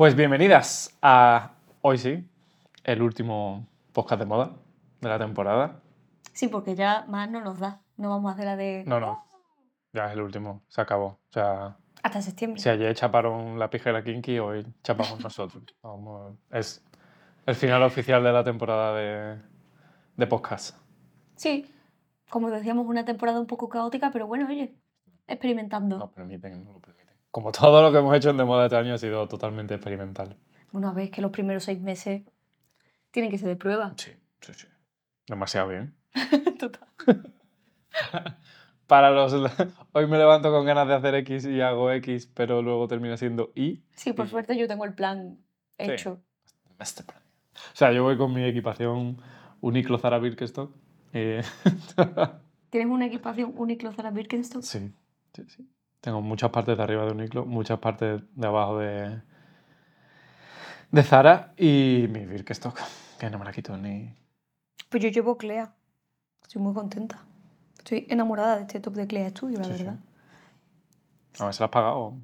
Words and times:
Pues 0.00 0.16
bienvenidas 0.16 0.96
a 1.02 1.50
hoy 1.82 1.98
sí, 1.98 2.26
el 2.84 3.02
último 3.02 3.68
podcast 3.92 4.18
de 4.18 4.24
moda 4.24 4.56
de 4.98 5.08
la 5.10 5.18
temporada. 5.18 5.82
Sí, 6.32 6.48
porque 6.48 6.74
ya 6.74 7.04
más 7.06 7.30
no 7.30 7.42
nos 7.42 7.58
da. 7.58 7.82
No 7.98 8.08
vamos 8.08 8.30
a 8.30 8.32
hacer 8.32 8.46
la 8.46 8.56
de. 8.56 8.82
No, 8.86 8.98
no, 8.98 9.22
ya 9.92 10.06
es 10.06 10.12
el 10.12 10.22
último, 10.22 10.62
se 10.68 10.80
acabó. 10.80 11.04
O 11.04 11.32
sea, 11.34 11.76
Hasta 12.02 12.22
septiembre. 12.22 12.62
si 12.62 12.70
ayer 12.70 12.94
chaparon 12.94 13.58
la 13.58 13.68
pijera 13.68 14.02
kinky, 14.02 14.38
hoy 14.38 14.66
chapamos 14.82 15.20
nosotros. 15.20 15.62
Vamos, 15.82 16.34
es 16.50 16.82
el 17.44 17.54
final 17.54 17.82
oficial 17.82 18.24
de 18.24 18.32
la 18.32 18.42
temporada 18.42 18.96
de, 18.96 19.38
de 20.16 20.26
podcast. 20.26 20.78
Sí. 21.34 21.70
Como 22.30 22.48
decíamos, 22.48 22.86
una 22.86 23.04
temporada 23.04 23.38
un 23.38 23.46
poco 23.46 23.68
caótica, 23.68 24.10
pero 24.10 24.26
bueno, 24.26 24.46
oye, 24.48 24.74
experimentando. 25.26 25.98
Nos 25.98 26.12
permiten, 26.12 26.64
no 26.64 26.72
lo 26.72 26.80
permiten. 26.80 26.99
Como 27.30 27.52
todo 27.52 27.82
lo 27.82 27.92
que 27.92 27.98
hemos 27.98 28.14
hecho 28.16 28.30
en 28.30 28.36
de 28.36 28.44
moda 28.44 28.64
este 28.66 28.76
año 28.76 28.94
ha 28.94 28.98
sido 28.98 29.26
totalmente 29.28 29.74
experimental. 29.74 30.36
Una 30.72 30.92
vez 30.92 31.10
que 31.10 31.20
los 31.22 31.30
primeros 31.30 31.64
seis 31.64 31.80
meses 31.80 32.22
tienen 33.10 33.30
que 33.30 33.38
ser 33.38 33.48
de 33.48 33.56
prueba. 33.56 33.92
Sí, 33.96 34.12
sí, 34.40 34.52
sí. 34.54 34.66
Demasiado 35.26 35.68
bien. 35.68 35.94
Total. 36.58 36.88
Para 38.86 39.10
los... 39.10 39.32
Hoy 39.92 40.06
me 40.08 40.18
levanto 40.18 40.50
con 40.50 40.64
ganas 40.66 40.88
de 40.88 40.94
hacer 40.94 41.14
X 41.16 41.44
y 41.46 41.60
hago 41.60 41.90
X, 41.92 42.28
pero 42.34 42.60
luego 42.62 42.88
termina 42.88 43.16
siendo 43.16 43.52
Y. 43.54 43.82
Sí, 43.94 44.12
por 44.12 44.26
Sí. 44.26 44.32
suerte 44.32 44.56
yo 44.58 44.66
tengo 44.66 44.84
el 44.84 44.94
plan 44.94 45.38
Sí. 45.78 45.90
hecho. 45.92 46.20
Master 46.78 47.06
plan. 47.06 47.20
O 47.54 47.76
sea, 47.76 47.92
yo 47.92 48.02
voy 48.02 48.16
con 48.16 48.32
mi 48.34 48.44
equipación 48.44 49.18
Uniqlo 49.60 49.98
Zara 49.98 50.18
Birkenstock. 50.18 50.74
eh, 51.12 51.42
¿Tienes 52.70 52.90
una 52.92 53.06
equipación 53.06 53.52
Uniqlo 53.56 53.92
Zara 53.92 54.10
Birkenstock? 54.10 54.62
sí, 54.62 54.92
sí, 55.34 55.44
sí. 55.48 55.68
Tengo 56.00 56.22
muchas 56.22 56.50
partes 56.50 56.76
de 56.76 56.82
arriba 56.82 57.04
de 57.04 57.12
Uniqlo, 57.12 57.44
muchas 57.44 57.78
partes 57.78 58.22
de 58.34 58.46
abajo 58.46 58.78
de, 58.78 59.20
de 60.90 61.02
Zara 61.02 61.52
y 61.58 62.06
mi 62.10 62.24
Birkenstock, 62.24 62.78
que 63.18 63.28
no 63.28 63.38
me 63.38 63.44
la 63.44 63.52
quito 63.52 63.76
ni... 63.76 64.14
Pues 64.88 65.02
yo 65.02 65.10
llevo 65.10 65.36
Clea. 65.36 65.74
Estoy 66.42 66.62
muy 66.62 66.72
contenta. 66.74 67.18
Estoy 67.78 68.06
enamorada 68.08 68.56
de 68.56 68.62
este 68.62 68.80
top 68.80 68.94
de 68.94 69.06
Clea 69.06 69.28
Studio, 69.30 69.58
la 69.58 69.64
Sí, 69.64 69.72
sí. 69.76 69.84
verdad. 69.84 69.98
A 71.38 71.44
ver, 71.44 71.54
¿se 71.54 71.60
la 71.60 71.66
has 71.66 71.70
pagado? 71.70 72.14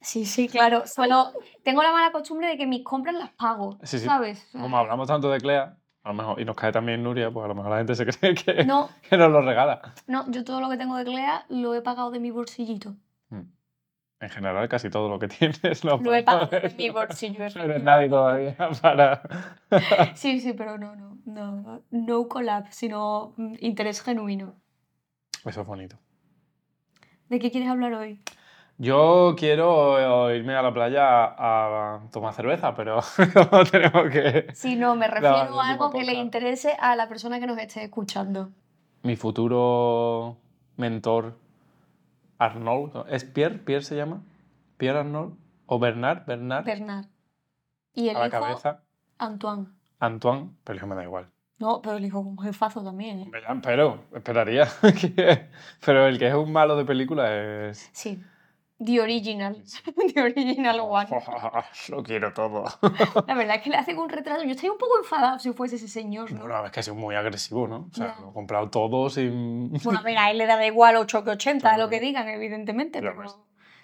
Sí, 0.00 0.26
sí, 0.26 0.48
claro. 0.48 0.86
Solo 0.86 1.32
tengo 1.62 1.82
la 1.82 1.92
mala 1.92 2.10
costumbre 2.12 2.48
de 2.48 2.56
que 2.58 2.66
mis 2.66 2.82
compras 2.84 3.14
las 3.14 3.30
pago, 3.30 3.78
Sí, 3.82 3.98
sí. 4.00 4.04
¿sabes? 4.04 4.46
Como 4.52 4.76
hablamos 4.76 5.06
tanto 5.08 5.30
de 5.30 5.40
Clea, 5.40 5.78
a 6.02 6.08
lo 6.08 6.14
mejor, 6.14 6.40
y 6.40 6.44
nos 6.44 6.54
cae 6.54 6.70
también 6.70 7.02
Nuria, 7.02 7.30
pues 7.30 7.44
a 7.44 7.48
lo 7.48 7.54
mejor 7.54 7.70
la 7.70 7.78
gente 7.78 7.94
se 7.94 8.04
cree 8.04 8.34
que, 8.34 8.64
No, 8.64 8.90
que 9.08 9.16
nos 9.16 9.30
lo 9.30 9.40
regala. 9.40 9.80
no, 10.06 10.30
yo 10.30 10.44
todo 10.44 10.60
lo 10.60 10.68
que 10.68 10.76
tengo 10.76 10.96
de 10.96 11.04
Clea 11.04 11.46
lo 11.48 11.74
he 11.74 11.80
pagado 11.80 12.10
de 12.10 12.20
mi 12.20 12.30
bolsillito. 12.30 12.94
En 14.18 14.30
general, 14.30 14.66
casi 14.68 14.88
todo 14.88 15.08
lo 15.08 15.18
que 15.18 15.28
tienes 15.28 15.84
lo, 15.84 15.98
Lo 15.98 16.14
he 16.14 16.22
pagado 16.22 16.46
de 16.46 16.74
mi 16.76 16.90
bolsillo. 16.90 17.44
No 17.54 17.62
eres 17.64 17.82
nadie 17.82 18.08
todavía 18.08 18.56
para... 18.82 19.22
Sí, 20.14 20.40
sí, 20.40 20.52
pero 20.54 20.78
no, 20.78 20.96
no, 20.96 21.18
no, 21.26 21.82
no 21.90 22.28
collab, 22.28 22.66
sino 22.70 23.34
mm, 23.36 23.56
interés 23.60 24.02
genuino. 24.02 24.54
Eso 25.44 25.60
es 25.60 25.66
bonito. 25.66 25.96
¿De 27.28 27.38
qué 27.38 27.50
quieres 27.50 27.68
hablar 27.68 27.92
hoy? 27.92 28.20
Yo 28.78 29.34
quiero 29.38 30.34
irme 30.34 30.54
a 30.54 30.62
la 30.62 30.72
playa 30.72 31.24
a, 31.24 32.00
tomar 32.12 32.34
cerveza, 32.34 32.74
pero 32.74 33.00
no 33.52 33.64
tenemos 33.64 34.10
que... 34.10 34.48
Sí, 34.52 34.76
no, 34.76 34.94
me 34.94 35.08
refiero 35.08 35.60
a 35.60 35.70
algo 35.70 35.90
que 35.90 36.04
le 36.04 36.12
interese 36.12 36.76
a 36.78 36.94
la 36.94 37.08
persona 37.08 37.40
que 37.40 37.46
nos 37.46 37.58
esté 37.58 37.84
escuchando. 37.84 38.50
Mi 39.02 39.16
futuro 39.16 40.36
mentor, 40.76 41.38
Arnold, 42.38 42.94
¿no? 42.94 43.06
¿es 43.06 43.24
Pierre? 43.24 43.58
¿Pierre 43.58 43.82
se 43.84 43.96
llama? 43.96 44.22
¿Pierre 44.76 45.00
Arnold? 45.00 45.34
¿O 45.66 45.78
Bernard? 45.78 46.26
¿Bernard? 46.26 46.64
Bernard. 46.64 47.06
Y 47.94 48.08
el 48.10 48.16
a 48.16 48.20
la 48.20 48.26
hijo, 48.28 48.40
cabeza. 48.40 48.82
Antoine. 49.18 49.66
Antoine, 49.98 50.50
pero 50.64 50.74
el 50.74 50.78
hijo 50.78 50.86
me 50.86 50.94
da 50.94 51.02
igual. 51.04 51.30
No, 51.58 51.80
pero 51.80 51.96
el 51.96 52.04
hijo 52.04 52.20
es 52.20 52.26
un 52.26 52.38
jefazo 52.38 52.84
también, 52.84 53.20
¿eh? 53.20 53.30
Pero, 53.62 54.04
esperaría. 54.14 54.68
que- 55.00 55.48
Pero 55.84 56.06
el 56.06 56.18
que 56.18 56.28
es 56.28 56.34
un 56.34 56.52
malo 56.52 56.76
de 56.76 56.84
película 56.84 57.34
es... 57.68 57.88
Sí. 57.92 58.22
The 58.84 59.00
Original. 59.00 59.62
The 60.14 60.20
Original 60.20 60.80
One. 60.80 61.06
Lo 61.88 62.02
quiero 62.02 62.32
todo. 62.34 62.64
La 63.26 63.34
verdad 63.34 63.56
es 63.56 63.62
que 63.62 63.70
le 63.70 63.76
hacen 63.76 63.98
un 63.98 64.08
retraso. 64.08 64.44
Yo 64.44 64.50
estaría 64.50 64.72
un 64.72 64.78
poco 64.78 64.98
enfadado 64.98 65.38
si 65.38 65.52
fuese 65.52 65.76
ese 65.76 65.88
señor, 65.88 66.30
¿no? 66.32 66.40
Bueno, 66.40 66.66
es 66.66 66.72
que 66.72 66.80
ha 66.80 66.82
sido 66.82 66.96
muy 66.96 67.14
agresivo, 67.14 67.66
¿no? 67.66 67.88
O 67.90 67.94
sea, 67.94 68.14
Ya. 68.16 68.20
lo 68.20 68.30
he 68.30 68.32
comprado 68.34 68.68
todo 68.68 69.08
sin... 69.08 69.72
Bueno, 69.84 70.00
a 70.00 70.02
ver, 70.02 70.18
a 70.18 70.30
él 70.30 70.38
le 70.38 70.46
da 70.46 70.64
igual 70.66 70.96
8 70.96 71.24
que 71.24 71.30
80, 71.30 71.60
Claro, 71.60 71.84
lo 71.84 71.88
que 71.88 72.00
digan, 72.00 72.28
evidentemente, 72.28 73.00
pero 73.00 73.24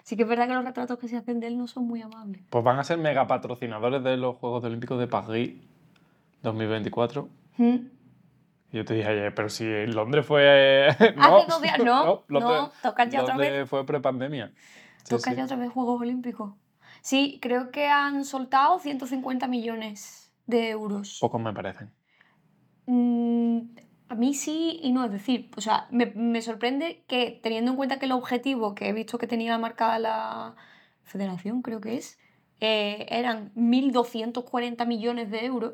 sí 0.03 0.15
que 0.15 0.23
es 0.23 0.29
verdad 0.29 0.47
que 0.47 0.53
los 0.53 0.63
retratos 0.65 0.99
que 0.99 1.07
se 1.07 1.17
hacen 1.17 1.39
de 1.39 1.47
él 1.47 1.57
no 1.57 1.67
son 1.67 1.87
muy 1.87 2.01
amables. 2.01 2.43
Pues 2.49 2.63
van 2.63 2.77
a 2.77 2.83
ser 2.83 2.97
mega 2.99 3.25
patrocinadores 3.25 4.03
de 4.03 4.17
los 4.17 4.35
Juegos 4.37 4.63
Olímpicos 4.63 4.99
de 4.99 5.07
París 5.07 5.55
2024. 6.43 7.29
¿Mm? 7.57 7.75
Yo 8.71 8.83
te 8.85 8.95
dije 8.95 9.07
ayer, 9.07 9.35
pero 9.35 9.49
si 9.49 9.65
Londres 9.87 10.25
fue... 10.25 10.87
Hace 10.89 11.13
dos 11.47 11.61
días, 11.61 11.77
no, 11.79 12.05
no, 12.05 12.23
Londres, 12.27 12.79
tocan 12.81 13.09
ya 13.11 13.21
otra 13.21 13.37
vez. 13.37 13.47
Londres 13.49 13.69
fue 13.69 13.85
prepandemia. 13.85 14.51
Sí, 15.03 15.09
Toca 15.09 15.31
sí. 15.31 15.37
ya 15.37 15.45
otra 15.45 15.57
vez 15.57 15.71
Juegos 15.71 16.01
Olímpicos. 16.01 16.53
Sí, 17.01 17.39
creo 17.41 17.71
que 17.71 17.87
han 17.87 18.23
soltado 18.25 18.79
150 18.79 19.47
millones 19.47 20.31
de 20.47 20.69
euros. 20.69 21.17
Pocos 21.19 21.41
me 21.41 21.53
parecen. 21.53 21.91
Mm, 22.85 23.59
a 24.09 24.15
mí 24.15 24.33
sí 24.33 24.79
y 24.83 24.91
no, 24.91 25.05
es 25.05 25.11
decir, 25.11 25.49
o 25.57 25.61
sea, 25.61 25.87
me, 25.91 26.07
me 26.07 26.41
sorprende 26.41 27.03
que 27.07 27.39
teniendo 27.41 27.71
en 27.71 27.77
cuenta 27.77 27.99
que 27.99 28.05
el 28.05 28.11
objetivo 28.11 28.75
que 28.75 28.89
he 28.89 28.93
visto 28.93 29.17
que 29.17 29.27
tenía 29.27 29.57
marcada 29.57 29.99
la 29.99 30.55
federación, 31.03 31.61
creo 31.61 31.81
que 31.81 31.95
es, 31.97 32.19
eh, 32.59 33.05
eran 33.09 33.51
1.240 33.55 34.85
millones 34.85 35.29
de 35.31 35.45
euros, 35.45 35.73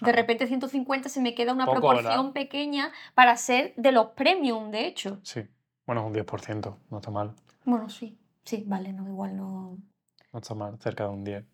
de 0.00 0.10
Ah. 0.10 0.14
repente 0.14 0.46
150 0.46 1.08
se 1.08 1.20
me 1.20 1.34
queda 1.34 1.52
una 1.52 1.66
Poco, 1.66 1.80
proporción 1.80 2.32
pequeña 2.32 2.90
para 3.14 3.36
ser 3.36 3.74
de 3.76 3.92
los 3.92 4.08
premium, 4.12 4.70
de 4.70 4.86
hecho. 4.86 5.18
Sí. 5.22 5.42
Bueno, 5.86 6.02
es 6.02 6.06
un 6.06 6.12
10%, 6.14 6.76
no 6.90 6.98
está 6.98 7.10
mal. 7.10 7.34
Bueno, 7.64 7.88
sí, 7.90 8.16
sí, 8.50 8.64
vale, 8.66 8.92
no, 8.92 9.06
igual 9.08 9.36
no. 9.36 9.78
No 10.32 10.38
está 10.38 10.54
mal, 10.54 10.78
cerca 10.80 11.04
de 11.04 11.10
un 11.10 11.24
10. 11.24 11.44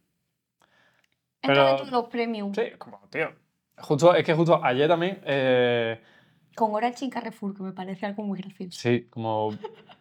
Entra 1.43 1.77
Pero- 1.77 1.85
de 1.85 1.91
los 1.91 2.05
premium. 2.09 2.53
Sí, 2.55 2.63
como, 2.79 2.99
tío. 3.11 3.29
Justo, 3.79 4.15
es 4.15 4.25
que 4.25 4.35
justo 4.35 4.63
ayer 4.65 4.89
también... 4.89 5.21
eh, 5.25 6.01
Con 6.55 6.75
Orange 6.75 7.05
y 7.05 7.11
Carrefour, 7.11 7.55
que 7.55 7.63
me 7.63 7.73
parece 7.73 8.07
algo 8.07 8.23
muy 8.23 8.39
gracioso. 8.41 8.79
Sí, 8.81 9.07
como 9.11 9.51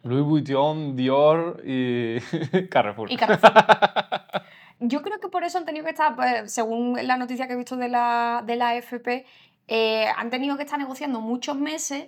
Louis 0.04 0.24
Vuitton, 0.24 0.96
Dior 0.96 1.62
y 1.66 2.20
Carrefour. 2.70 3.12
Y 3.12 3.18
Carrefour. 3.18 3.52
Yo 4.80 5.02
creo 5.02 5.20
que 5.20 5.28
por 5.30 5.44
eso 5.44 5.58
han 5.58 5.66
tenido 5.66 5.84
que 5.86 5.92
estar, 5.92 6.16
pues, 6.16 6.52
según 6.54 6.98
la 7.06 7.18
noticia 7.18 7.48
que 7.48 7.54
he 7.54 7.58
visto 7.58 7.76
de 7.78 7.90
la, 7.90 8.44
de 8.46 8.56
la 8.58 8.70
AFP, 8.72 9.26
eh, 9.68 10.08
han 10.18 10.30
tenido 10.30 10.58
que 10.58 10.64
estar 10.64 10.78
negociando 10.80 11.20
muchos 11.22 11.56
meses. 11.58 12.08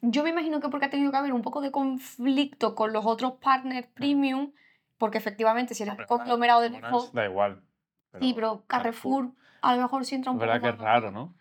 Yo 0.00 0.22
me 0.22 0.30
imagino 0.30 0.60
que 0.60 0.68
porque 0.68 0.86
ha 0.86 0.90
tenido 0.90 1.10
que 1.10 1.16
haber 1.16 1.32
un 1.32 1.42
poco 1.42 1.60
de 1.60 1.70
conflicto 1.70 2.74
con 2.74 2.92
los 2.92 3.04
otros 3.04 3.34
partners 3.42 3.88
premium, 3.94 4.52
porque 4.96 5.18
efectivamente 5.18 5.74
si 5.74 5.82
eres 5.82 5.98
un 5.98 6.04
conglomerado 6.04 6.60
de 6.60 6.70
lujo, 6.70 7.10
Da 7.12 7.24
igual. 7.24 7.62
sí, 8.20 8.32
pero 8.34 8.64
Carrefour 8.66 9.32
a 9.60 9.74
lo 9.74 9.82
mejor 9.82 10.04
sí 10.04 10.14
entra 10.14 10.30
un 10.30 10.38
Es 10.38 10.40
poco 10.40 10.52
verdad 10.52 10.62
que 10.70 10.74
es 10.76 10.80
raro, 10.80 11.10
¿no? 11.10 11.34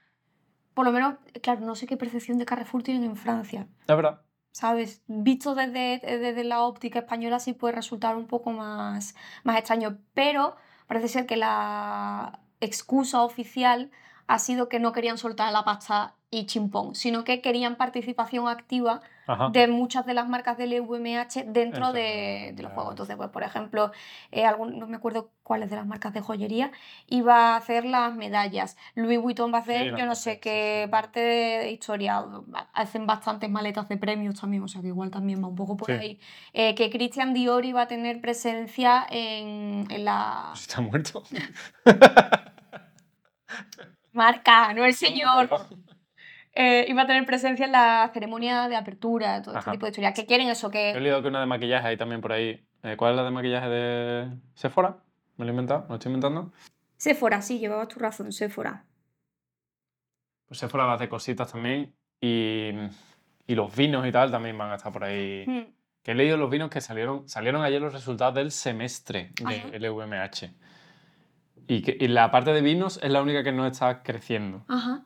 Por 0.73 0.85
lo 0.85 0.91
menos, 0.91 1.16
claro, 1.41 1.62
no 1.62 1.75
sé 1.75 1.88
qué 1.88 1.97
percepción 1.97 2.38
de 2.38 2.46
Carrefour 2.46 2.84
tienen 2.84 3.03
en 3.03 3.16
Francia. 3.16 3.67
Es 3.88 3.96
verdad. 3.96 4.22
¿sabes? 4.57 5.03
Visto 5.06 5.53
desde, 5.53 6.00
desde 6.00 6.44
la 6.44 6.62
óptica 6.63 7.00
española 7.00 7.40
sí 7.40 7.53
puede 7.53 7.75
resultar 7.75 8.16
un 8.16 8.25
poco 8.25 8.51
más, 8.51 9.13
más 9.44 9.56
extraño, 9.59 10.00
pero 10.16 10.56
parece 10.88 11.09
ser 11.09 11.28
que 11.28 11.38
la 11.38 12.40
excusa 12.59 13.22
oficial 13.22 13.91
ha 14.27 14.39
sido 14.39 14.67
que 14.69 14.79
no 14.79 14.91
querían 14.91 15.17
soltar 15.17 15.51
la 15.53 15.63
pasta 15.63 16.13
y 16.29 16.45
chimpón, 16.45 16.93
sino 16.93 17.23
que 17.23 17.41
querían 17.41 17.77
participación 17.77 18.49
activa 18.49 18.99
Ajá. 19.27 19.49
de 19.49 19.67
muchas 19.69 20.05
de 20.05 20.13
las 20.13 20.27
marcas 20.27 20.57
del 20.57 20.73
EVMH 20.73 21.45
dentro 21.45 21.53
Dentro 21.53 21.93
de, 21.93 22.53
los 22.61 22.73
juegos. 22.73 22.91
Entonces, 22.91 23.16
pues, 23.16 23.29
por 23.29 23.43
ejemplo, 23.43 23.91
eh, 24.31 24.45
algún- 24.45 24.77
no 24.77 24.87
me 24.87 24.97
acuerdo 24.97 25.29
cuáles 25.43 25.69
de 25.69 25.77
las 25.77 25.85
marcas 25.87 26.13
de 26.13 26.19
joyería, 26.19 26.71
iba 27.07 27.53
a 27.53 27.55
hacer 27.55 27.85
las 27.85 28.13
medallas. 28.13 28.75
Louis 28.96 29.22
Vuitton 29.22 29.53
va 29.53 29.59
a 29.59 29.61
hacer, 29.61 29.96
yo 29.96 30.05
no 30.05 30.16
sé 30.16 30.41
qué 30.41 30.81
sí. 30.85 30.91
parte 30.91 31.22
de 31.22 31.72
historia. 31.72 32.25
Hacen 32.73 33.07
bastantes 33.07 33.49
maletas 33.49 33.87
de 33.87 33.96
premios 33.96 34.37
también, 34.41 34.63
o 34.63 34.67
sea 34.67 34.81
que 34.81 34.87
igual 34.87 35.11
también 35.11 35.41
va 35.41 35.47
un 35.47 35.55
poco 35.55 35.78
por 35.78 35.87
Sí. 35.87 35.93
ahí. 35.93 36.19
Eh, 36.52 36.75
que 36.75 36.90
Christian 36.90 37.34
Dior 37.34 37.63
iba 37.63 37.84
a 37.84 37.87
tener 37.87 38.19
presencia 38.19 39.07
en, 39.09 39.87
en 39.90 40.03
la 40.03 40.52
está 40.53 40.81
muerto. 40.81 41.23
marca, 44.17 44.73
no 44.73 44.84
el 44.84 44.93
señor. 44.93 45.49
Eh, 46.59 46.87
iba 46.90 47.03
a 47.03 47.08
tener 47.08 47.23
presencia 47.25 47.67
en 47.67 47.72
la 47.72 48.09
ceremonia 48.14 48.67
de 48.67 48.75
apertura, 48.75 49.43
todo 49.43 49.53
este 49.53 49.59
Ajá. 49.59 49.72
tipo 49.73 49.85
de 49.85 49.91
historias. 49.91 50.16
Que 50.16 50.25
quieren 50.25 50.49
eso, 50.49 50.72
que 50.72 50.90
He 50.90 50.99
leído 50.99 51.22
que 51.22 51.28
una 51.28 51.40
de 51.40 51.46
maquillaje 51.46 51.90
hay 51.90 51.97
también 51.97 52.19
por 52.19 52.34
ahí. 52.34 52.66
Eh, 52.81 52.96
¿Cuál 52.97 53.11
es 53.11 53.17
la 53.17 53.23
de 53.23 53.31
maquillaje 53.31 53.69
de 53.69 54.29
Sephora? 54.55 54.97
¿Me 55.37 55.46
lo 55.46 55.52
he 55.52 55.53
inventado? 55.53 55.81
¿Me 55.84 55.90
lo 55.90 55.96
estoy 55.96 56.09
inventando? 56.09 56.52
Sephora, 56.97 57.43
sí, 57.43 57.59
llevabas 57.59 57.90
tu 57.90 57.99
razón, 57.99 58.31
Sephora. 58.31 58.85
Pues 60.47 60.59
Sephora 60.59 60.85
va 60.85 60.93
a 60.93 60.96
hacer 60.96 61.09
cositas 61.09 61.52
también. 61.52 61.93
Y, 62.19 62.72
y 63.46 63.53
los 63.53 63.75
vinos 63.75 64.08
y 64.08 64.11
tal 64.11 64.31
también 64.31 64.58
van 64.58 64.72
a 64.72 64.78
estar 64.78 64.91
por 64.91 65.03
ahí. 65.03 65.46
Hmm. 65.46 65.73
Que 66.02 66.11
he 66.14 66.16
leído 66.16 66.37
los 66.37 66.49
vinos 66.49 66.69
que 66.72 66.81
salieron, 66.81 67.29
salieron 67.29 67.61
ayer 67.64 67.81
los 67.81 67.93
resultados 67.93 68.34
del 68.34 68.49
semestre 68.49 69.31
del 69.72 69.84
LVMH. 69.84 70.49
Y, 71.67 71.81
que, 71.81 71.97
y 71.99 72.08
la 72.08 72.31
parte 72.31 72.53
de 72.53 72.61
vinos 72.61 72.99
es 73.03 73.11
la 73.11 73.22
única 73.22 73.43
que 73.43 73.52
no 73.52 73.66
está 73.67 74.02
creciendo. 74.03 74.64
Ajá. 74.67 75.03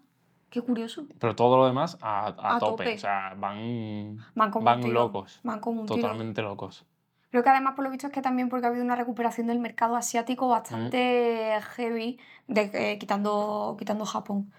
Qué 0.49 0.61
curioso. 0.61 1.05
Pero 1.19 1.35
todo 1.35 1.57
lo 1.57 1.65
demás 1.65 1.97
a, 2.01 2.27
a 2.27 2.55
A 2.55 2.59
tope. 2.59 2.83
tope. 2.83 2.95
O 2.95 2.99
sea, 2.99 3.33
van, 3.37 4.17
Van 4.35 4.51
como 4.51 4.65
van 4.65 4.81
tiro. 4.81 4.93
locos. 4.93 5.39
Van 5.43 5.59
como 5.59 5.81
un 5.81 5.87
tiro. 5.87 6.01
Totalmente 6.01 6.41
locos. 6.41 6.85
Creo 7.31 7.43
que 7.43 7.49
además, 7.49 7.75
por 7.75 7.85
lo 7.85 7.89
visto, 7.89 8.07
es 8.07 8.13
que 8.13 8.21
también 8.21 8.49
porque 8.49 8.65
ha 8.65 8.69
habido 8.69 8.83
una 8.83 8.97
recuperación 8.97 9.47
del 9.47 9.59
mercado 9.59 9.95
asiático 9.95 10.49
bastante 10.49 11.57
heavy, 11.77 12.19
de, 12.47 12.69
eh, 12.73 12.97
quitando, 12.99 13.77
quitando 13.79 14.05
Japón. 14.05 14.51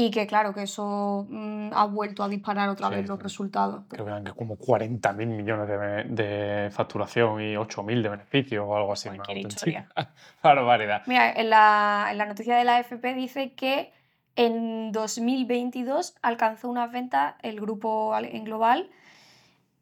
Y 0.00 0.12
que 0.12 0.28
claro, 0.28 0.54
que 0.54 0.62
eso 0.62 1.26
mm, 1.28 1.70
ha 1.72 1.84
vuelto 1.86 2.22
a 2.22 2.28
disparar 2.28 2.68
otra 2.68 2.88
Sí, 2.88 2.94
vez 2.94 3.08
los 3.08 3.20
resultados. 3.20 3.82
Creo 3.88 4.04
que 4.04 4.12
eran 4.12 4.24
como 4.26 4.56
40.000 4.56 5.26
millones 5.26 5.66
de, 5.66 6.22
de 6.22 6.70
facturación 6.70 7.40
y 7.40 7.56
8.000 7.56 8.02
de 8.02 8.08
beneficios 8.08 8.64
o 8.64 8.76
algo 8.76 8.92
así. 8.92 9.08
Cualquier 9.08 9.38
auténtica 9.38 9.88
barbaridad. 10.40 11.02
Mira, 11.06 11.32
en 11.32 11.50
la, 11.50 12.06
en 12.12 12.18
la 12.18 12.26
noticia 12.26 12.56
de 12.56 12.62
la 12.62 12.76
AFP 12.76 13.12
dice 13.16 13.54
que 13.54 13.92
en 14.36 14.92
2022 14.92 16.14
alcanzó 16.22 16.68
unas 16.68 16.92
ventas 16.92 17.34
el 17.42 17.60
grupo 17.60 18.16
en 18.16 18.44
global 18.44 18.90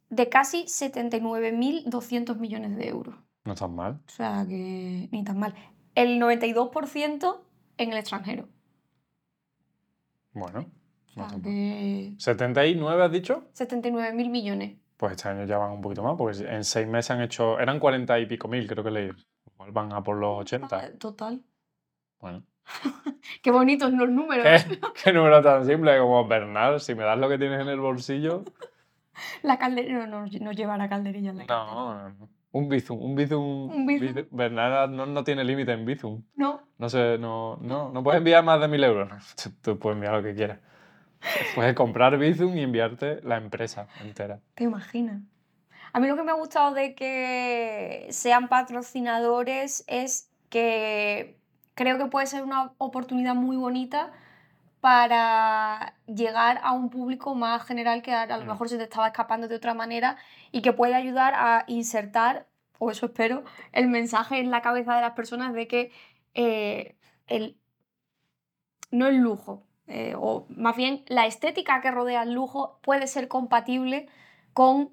de 0.08 0.30
casi 0.30 0.64
79.200 0.64 2.36
millones 2.36 2.74
de 2.78 2.88
euros. 2.88 3.16
No 3.44 3.52
están 3.52 3.74
mal. 3.74 4.00
O 4.06 4.10
sea 4.10 4.46
que 4.48 5.10
ni 5.12 5.24
tan 5.24 5.38
mal. 5.38 5.54
El 5.94 6.18
92% 6.18 7.38
en 7.76 7.92
el 7.92 7.98
extranjero. 7.98 8.48
Bueno. 10.38 10.66
O 11.08 11.12
sea 11.28 11.28
que 11.42 12.12
79 12.18 13.02
has 13.02 13.10
dicho. 13.12 13.44
79.000 13.54 14.28
millones. 14.30 14.76
Pues 14.98 15.12
este 15.12 15.28
año 15.28 15.44
ya 15.44 15.58
van 15.58 15.72
un 15.72 15.80
poquito 15.80 16.02
más, 16.02 16.14
porque 16.16 16.38
en 16.48 16.62
seis 16.64 16.86
meses 16.86 17.10
han 17.10 17.22
hecho. 17.22 17.58
Eran 17.58 17.78
40 17.80 18.18
y 18.18 18.26
pico 18.26 18.48
mil, 18.48 18.66
creo 18.66 18.84
que 18.84 18.90
leí. 18.90 19.10
Igual 19.54 19.72
van 19.72 19.92
a 19.92 20.02
por 20.02 20.16
los 20.16 20.40
80. 20.40 20.86
Eh, 20.86 20.90
Total. 20.98 21.40
Bueno. 22.20 22.42
Qué 23.42 23.50
bonitos 23.50 23.92
los 23.92 24.08
números. 24.10 24.44
¿Qué, 24.44 24.78
qué 25.04 25.12
número 25.12 25.40
tan 25.42 25.64
simple 25.66 25.98
como 25.98 26.26
Bernal, 26.26 26.80
si 26.80 26.94
me 26.94 27.04
das 27.04 27.18
lo 27.18 27.28
que 27.28 27.38
tienes 27.38 27.60
en 27.60 27.68
el 27.68 27.80
bolsillo. 27.80 28.44
La 29.42 29.58
calderilla 29.58 30.06
no, 30.06 30.26
no, 30.26 30.30
no 30.40 30.52
lleva 30.52 30.76
la 30.76 30.88
calderilla 30.88 31.30
en 31.30 31.38
la. 31.38 31.44
No, 31.46 31.94
no, 31.94 32.08
no. 32.10 32.28
Un 32.52 32.68
Bizum, 32.68 33.00
un 33.02 33.14
Bizum. 33.14 33.70
Un. 33.70 33.86
Bizum- 33.86 34.28
Bernal 34.30 34.94
no, 34.94 35.06
no 35.06 35.24
tiene 35.24 35.44
límite 35.44 35.72
en 35.72 35.84
Bizum. 35.86 36.22
No. 36.34 36.60
No 36.78 36.88
sé, 36.90 37.18
no, 37.18 37.58
no, 37.62 37.90
no 37.90 38.02
puedes 38.02 38.18
enviar 38.18 38.44
más 38.44 38.60
de 38.60 38.68
mil 38.68 38.84
euros. 38.84 39.08
No, 39.46 39.52
tú, 39.62 39.78
puedes 39.78 39.96
enviar 39.96 40.14
lo 40.14 40.22
que 40.22 40.34
quieras. 40.34 40.58
Puedes 41.54 41.74
comprar 41.74 42.18
Bizum 42.18 42.56
y 42.56 42.62
enviarte 42.62 43.20
la 43.22 43.36
empresa 43.36 43.88
entera. 44.02 44.38
¿Te 44.54 44.64
imaginas? 44.64 45.22
A 45.92 46.00
mí 46.00 46.06
lo 46.08 46.16
que 46.16 46.22
me 46.22 46.30
ha 46.30 46.34
gustado 46.34 46.74
de 46.74 46.94
que 46.94 48.06
sean 48.10 48.48
patrocinadores 48.48 49.84
es 49.86 50.30
que 50.50 51.38
creo 51.74 51.98
que 51.98 52.06
puede 52.06 52.26
ser 52.26 52.44
una 52.44 52.72
oportunidad 52.78 53.34
muy 53.34 53.56
bonita 53.56 54.12
para 54.80 55.94
llegar 56.06 56.60
a 56.62 56.72
un 56.72 56.90
público 56.90 57.34
más 57.34 57.64
general 57.64 58.02
que 58.02 58.12
a, 58.12 58.22
a 58.22 58.36
lo 58.38 58.44
Mm. 58.44 58.48
mejor 58.48 58.68
se 58.68 58.76
te 58.76 58.84
estaba 58.84 59.08
escapando 59.08 59.48
de 59.48 59.56
otra 59.56 59.74
manera 59.74 60.16
y 60.52 60.62
que 60.62 60.72
puede 60.72 60.94
ayudar 60.94 61.34
a 61.34 61.64
insertar, 61.66 62.46
o 62.78 62.90
eso 62.90 63.06
espero, 63.06 63.42
el 63.72 63.88
mensaje 63.88 64.38
en 64.38 64.50
la 64.50 64.62
cabeza 64.62 64.94
de 64.94 65.00
las 65.00 65.12
personas 65.12 65.54
de 65.54 65.66
que 65.66 65.92
eh, 66.36 66.96
el, 67.26 67.56
no 68.90 69.06
el 69.06 69.16
lujo, 69.16 69.66
eh, 69.86 70.14
o 70.18 70.46
más 70.50 70.76
bien 70.76 71.02
la 71.06 71.26
estética 71.26 71.80
que 71.80 71.90
rodea 71.90 72.22
el 72.24 72.32
lujo 72.32 72.78
puede 72.82 73.06
ser 73.06 73.26
compatible 73.26 74.06
con 74.52 74.90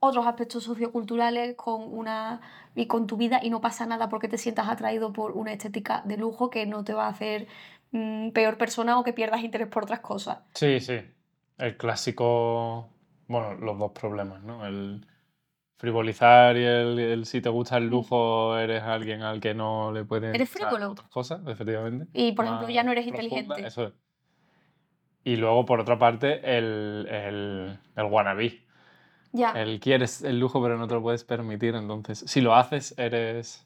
otros 0.00 0.26
aspectos 0.26 0.64
socioculturales, 0.64 1.56
con 1.56 1.82
una 1.82 2.42
y 2.74 2.86
con 2.86 3.06
tu 3.06 3.16
vida 3.16 3.40
y 3.42 3.48
no 3.48 3.62
pasa 3.62 3.86
nada 3.86 4.10
porque 4.10 4.28
te 4.28 4.36
sientas 4.36 4.68
atraído 4.68 5.14
por 5.14 5.32
una 5.32 5.52
estética 5.52 6.02
de 6.04 6.18
lujo 6.18 6.50
que 6.50 6.66
no 6.66 6.84
te 6.84 6.92
va 6.92 7.06
a 7.06 7.10
hacer 7.10 7.48
mm, 7.92 8.30
peor 8.30 8.58
persona 8.58 8.98
o 8.98 9.04
que 9.04 9.14
pierdas 9.14 9.42
interés 9.42 9.68
por 9.68 9.84
otras 9.84 10.00
cosas. 10.00 10.40
Sí, 10.54 10.78
sí. 10.78 11.00
El 11.56 11.76
clásico. 11.78 12.90
Bueno, 13.26 13.54
los 13.54 13.78
dos 13.78 13.92
problemas, 13.92 14.42
¿no? 14.42 14.66
El 14.66 15.06
frivolizar 15.78 16.56
y 16.56 16.64
el, 16.64 16.98
el 16.98 17.24
si 17.26 17.40
te 17.40 17.48
gusta 17.48 17.76
el 17.78 17.86
lujo, 17.88 18.56
eres 18.58 18.82
alguien 18.82 19.22
al 19.22 19.40
que 19.40 19.54
no 19.54 19.90
le 19.92 20.04
puede. 20.04 20.34
Eres 20.34 20.50
frívolo. 20.50 20.90
Otras 20.90 21.08
cosas, 21.08 21.40
efectivamente. 21.46 22.06
Y 22.12 22.32
por 22.32 22.44
ejemplo, 22.44 22.68
ya 22.68 22.82
no 22.82 22.92
eres 22.92 23.06
profunda, 23.06 23.24
inteligente. 23.34 23.66
Eso 23.66 23.84
es. 23.86 23.92
Y 25.24 25.36
luego, 25.36 25.64
por 25.66 25.80
otra 25.80 25.98
parte, 25.98 26.56
el, 26.58 27.06
el, 27.10 27.78
el 27.96 28.04
wannabe. 28.04 28.60
Ya. 29.32 29.52
El 29.52 29.78
quieres 29.78 30.22
el 30.22 30.38
lujo, 30.40 30.62
pero 30.62 30.78
no 30.78 30.86
te 30.88 30.94
lo 30.94 31.02
puedes 31.02 31.22
permitir. 31.24 31.74
Entonces, 31.74 32.24
si 32.26 32.40
lo 32.40 32.54
haces, 32.54 32.94
eres. 32.98 33.64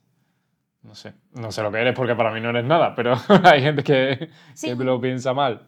No 0.82 0.94
sé. 0.96 1.14
No 1.32 1.52
sé 1.52 1.62
lo 1.62 1.70
que 1.70 1.78
eres 1.78 1.94
porque 1.94 2.16
para 2.16 2.32
mí 2.32 2.40
no 2.40 2.50
eres 2.50 2.64
nada, 2.64 2.94
pero 2.96 3.14
hay 3.44 3.62
gente 3.62 3.84
que, 3.84 4.28
Sí. 4.54 4.76
que 4.76 4.84
lo 4.84 5.00
piensa 5.00 5.32
mal. 5.32 5.62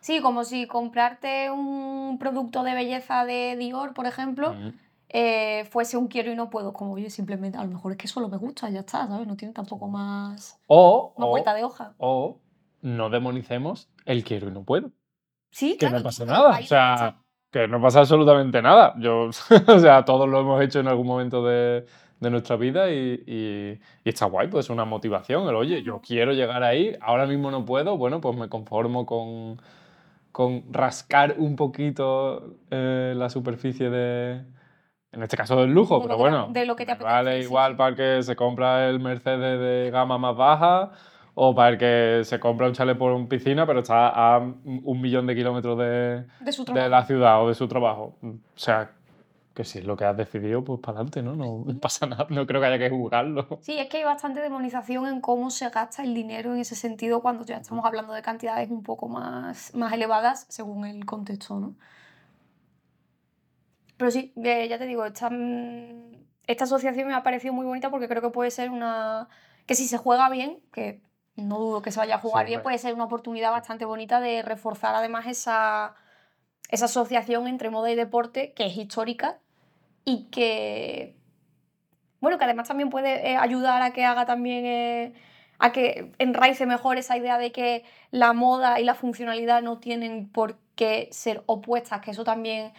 Sí, 0.00 0.20
como 0.20 0.44
si 0.44 0.66
comprarte 0.66 1.50
un 1.50 2.16
producto 2.18 2.62
de 2.62 2.74
belleza 2.74 3.24
de 3.26 3.56
Dior, 3.58 3.92
por 3.92 4.06
ejemplo, 4.06 4.54
Mm. 4.54 4.72
Eh, 5.12 5.64
fuese 5.70 5.96
un 5.96 6.08
quiero 6.08 6.32
y 6.32 6.36
no 6.36 6.50
puedo. 6.50 6.72
Como 6.72 6.92
oye, 6.94 7.10
simplemente, 7.10 7.58
a 7.58 7.64
lo 7.64 7.70
mejor 7.70 7.92
es 7.92 7.98
que 7.98 8.08
solo 8.08 8.28
me 8.28 8.36
gusta, 8.38 8.70
ya 8.70 8.80
está, 8.80 9.06
¿sabes? 9.08 9.26
No 9.26 9.36
tiene 9.36 9.52
tampoco 9.54 9.88
más, 9.88 10.58
O, 10.66 11.14
más 11.18 11.26
o, 11.26 11.30
vuelta 11.30 11.54
de 11.54 11.64
hoja. 11.64 11.94
o 11.98 12.38
no 12.82 13.10
demonicemos 13.10 13.90
el 14.06 14.24
quiero 14.24 14.48
y 14.48 14.52
no 14.52 14.64
puedo. 14.64 14.90
Sí, 15.50 15.72
Que 15.72 15.78
claro, 15.78 15.98
no 15.98 16.04
pasa 16.04 16.24
nada. 16.24 16.58
O 16.58 16.62
sea, 16.62 17.22
que 17.50 17.66
no 17.68 17.80
pasa 17.82 18.00
absolutamente 18.00 18.62
nada. 18.62 18.94
Yo, 18.98 19.28
o 19.68 19.78
sea, 19.78 20.04
todos 20.04 20.28
lo 20.28 20.40
hemos 20.40 20.62
hecho 20.62 20.80
en 20.80 20.86
algún 20.88 21.06
momento 21.06 21.44
de, 21.44 21.84
de 22.20 22.30
nuestra 22.30 22.56
vida 22.56 22.90
y, 22.90 23.22
y- 23.26 23.80
y 24.04 24.08
está 24.08 24.26
guay, 24.26 24.48
pues 24.48 24.66
es 24.66 24.70
una 24.70 24.84
motivación. 24.84 25.48
El 25.48 25.56
oye, 25.56 25.82
yo 25.82 26.00
quiero 26.00 26.32
llegar 26.32 26.62
ahí, 26.62 26.96
ahora 27.00 27.26
mismo 27.26 27.50
no 27.50 27.64
puedo, 27.64 27.96
bueno, 27.96 28.20
pues 28.20 28.36
me 28.36 28.48
conformo 28.48 29.04
con, 29.06 29.60
con 30.32 30.72
rascar 30.72 31.34
un 31.38 31.56
poquito 31.56 32.54
eh, 32.70 33.14
la 33.16 33.28
superficie 33.30 33.90
de. 33.90 34.44
En 35.12 35.22
este 35.22 35.36
caso 35.36 35.56
del 35.60 35.72
lujo, 35.72 35.96
De 36.00 36.02
pero 36.06 36.16
que 36.16 36.22
te- 36.24 36.30
bueno. 36.30 36.48
de 36.52 36.66
lo 36.66 36.76
que 36.76 36.86
te 36.86 36.94
me 36.94 37.02
Vale 37.04 37.30
apetece, 37.30 37.42
sí, 37.42 37.48
igual 37.48 37.72
sí. 37.72 37.76
para 37.78 37.88
el 37.90 37.96
que 37.96 38.22
se 38.22 38.36
compra 38.36 38.88
el 38.88 39.00
Mercedes 39.00 39.58
de 39.60 39.90
gama 39.90 40.18
más 40.18 40.36
baja 40.36 40.92
o 41.34 41.54
para 41.54 41.70
el 41.70 41.78
que 41.78 42.20
se 42.24 42.38
compra 42.38 42.66
un 42.68 42.74
chalet 42.74 42.96
por 42.96 43.12
un 43.12 43.28
piscina, 43.28 43.66
pero 43.66 43.80
está 43.80 44.08
a 44.08 44.38
un 44.38 45.00
millón 45.00 45.26
de 45.26 45.34
kilómetros 45.34 45.78
de, 45.78 46.24
de 46.40 46.52
su 46.52 46.64
de 46.64 46.88
la 46.88 47.04
ciudad 47.04 47.42
o 47.42 47.48
de 47.48 47.54
su 47.54 47.66
trabajo. 47.66 48.14
O 48.22 48.34
sea, 48.54 48.90
que 49.54 49.64
si 49.64 49.80
es 49.80 49.84
lo 49.84 49.96
que 49.96 50.04
has 50.04 50.16
decidido, 50.16 50.62
pues 50.62 50.78
para 50.80 50.98
adelante, 50.98 51.22
¿no? 51.22 51.34
No 51.34 51.64
pasa 51.80 52.06
nada, 52.06 52.26
no 52.30 52.46
creo 52.46 52.60
que 52.60 52.66
haya 52.68 52.78
que 52.78 52.88
juzgarlo. 52.90 53.58
Sí, 53.62 53.78
es 53.78 53.88
que 53.88 53.98
hay 53.98 54.04
bastante 54.04 54.40
demonización 54.40 55.06
en 55.06 55.20
cómo 55.20 55.50
se 55.50 55.68
gasta 55.70 56.04
el 56.04 56.14
dinero 56.14 56.54
en 56.54 56.60
ese 56.60 56.76
sentido 56.76 57.20
cuando 57.20 57.44
ya 57.44 57.56
estamos 57.56 57.84
hablando 57.84 58.12
de 58.12 58.22
cantidades 58.22 58.70
un 58.70 58.84
poco 58.84 59.08
más, 59.08 59.74
más 59.74 59.92
elevadas 59.92 60.46
según 60.48 60.84
el 60.86 61.04
contexto, 61.04 61.58
¿no? 61.58 61.74
Pero 64.00 64.10
sí, 64.10 64.32
eh, 64.42 64.66
ya 64.66 64.78
te 64.78 64.86
digo, 64.86 65.04
esta, 65.04 65.28
mm, 65.28 66.24
esta 66.46 66.64
asociación 66.64 67.06
me 67.06 67.12
ha 67.12 67.22
parecido 67.22 67.52
muy 67.52 67.66
bonita 67.66 67.90
porque 67.90 68.08
creo 68.08 68.22
que 68.22 68.30
puede 68.30 68.50
ser 68.50 68.70
una... 68.70 69.28
que 69.66 69.74
si 69.74 69.86
se 69.86 69.98
juega 69.98 70.30
bien, 70.30 70.62
que 70.72 71.02
no 71.36 71.58
dudo 71.58 71.82
que 71.82 71.92
se 71.92 71.98
vaya 72.00 72.14
a 72.14 72.18
jugar 72.18 72.46
Sí, 72.46 72.52
bien, 72.52 72.62
puede 72.62 72.78
ser 72.78 72.94
una 72.94 73.04
oportunidad 73.04 73.50
bastante 73.50 73.84
bonita 73.84 74.18
de 74.20 74.40
reforzar 74.40 74.94
además 74.94 75.26
esa, 75.26 75.96
esa 76.70 76.86
asociación 76.86 77.46
entre 77.46 77.68
moda 77.68 77.90
y 77.90 77.94
deporte 77.94 78.54
que 78.54 78.64
es 78.64 78.76
histórica 78.78 79.38
y 80.06 80.30
que 80.30 81.14
bueno, 82.20 82.38
que 82.38 82.44
además 82.44 82.68
también 82.68 82.88
puede 82.88 83.32
eh, 83.32 83.36
ayudar 83.36 83.82
a 83.82 83.92
que 83.92 84.06
haga 84.06 84.24
también, 84.24 84.64
eh, 84.64 85.12
a 85.58 85.72
que 85.72 86.10
enraice 86.16 86.64
mejor 86.64 86.96
esa 86.96 87.18
idea 87.18 87.36
de 87.36 87.52
que 87.52 87.84
la 88.12 88.32
moda 88.32 88.80
y 88.80 88.84
la 88.84 88.94
funcionalidad 88.94 89.60
no 89.60 89.78
tienen 89.78 90.30
por 90.30 90.56
qué 90.74 91.10
ser 91.12 91.42
opuestas, 91.44 92.00
que 92.00 92.12
eso 92.12 92.24
también, 92.24 92.72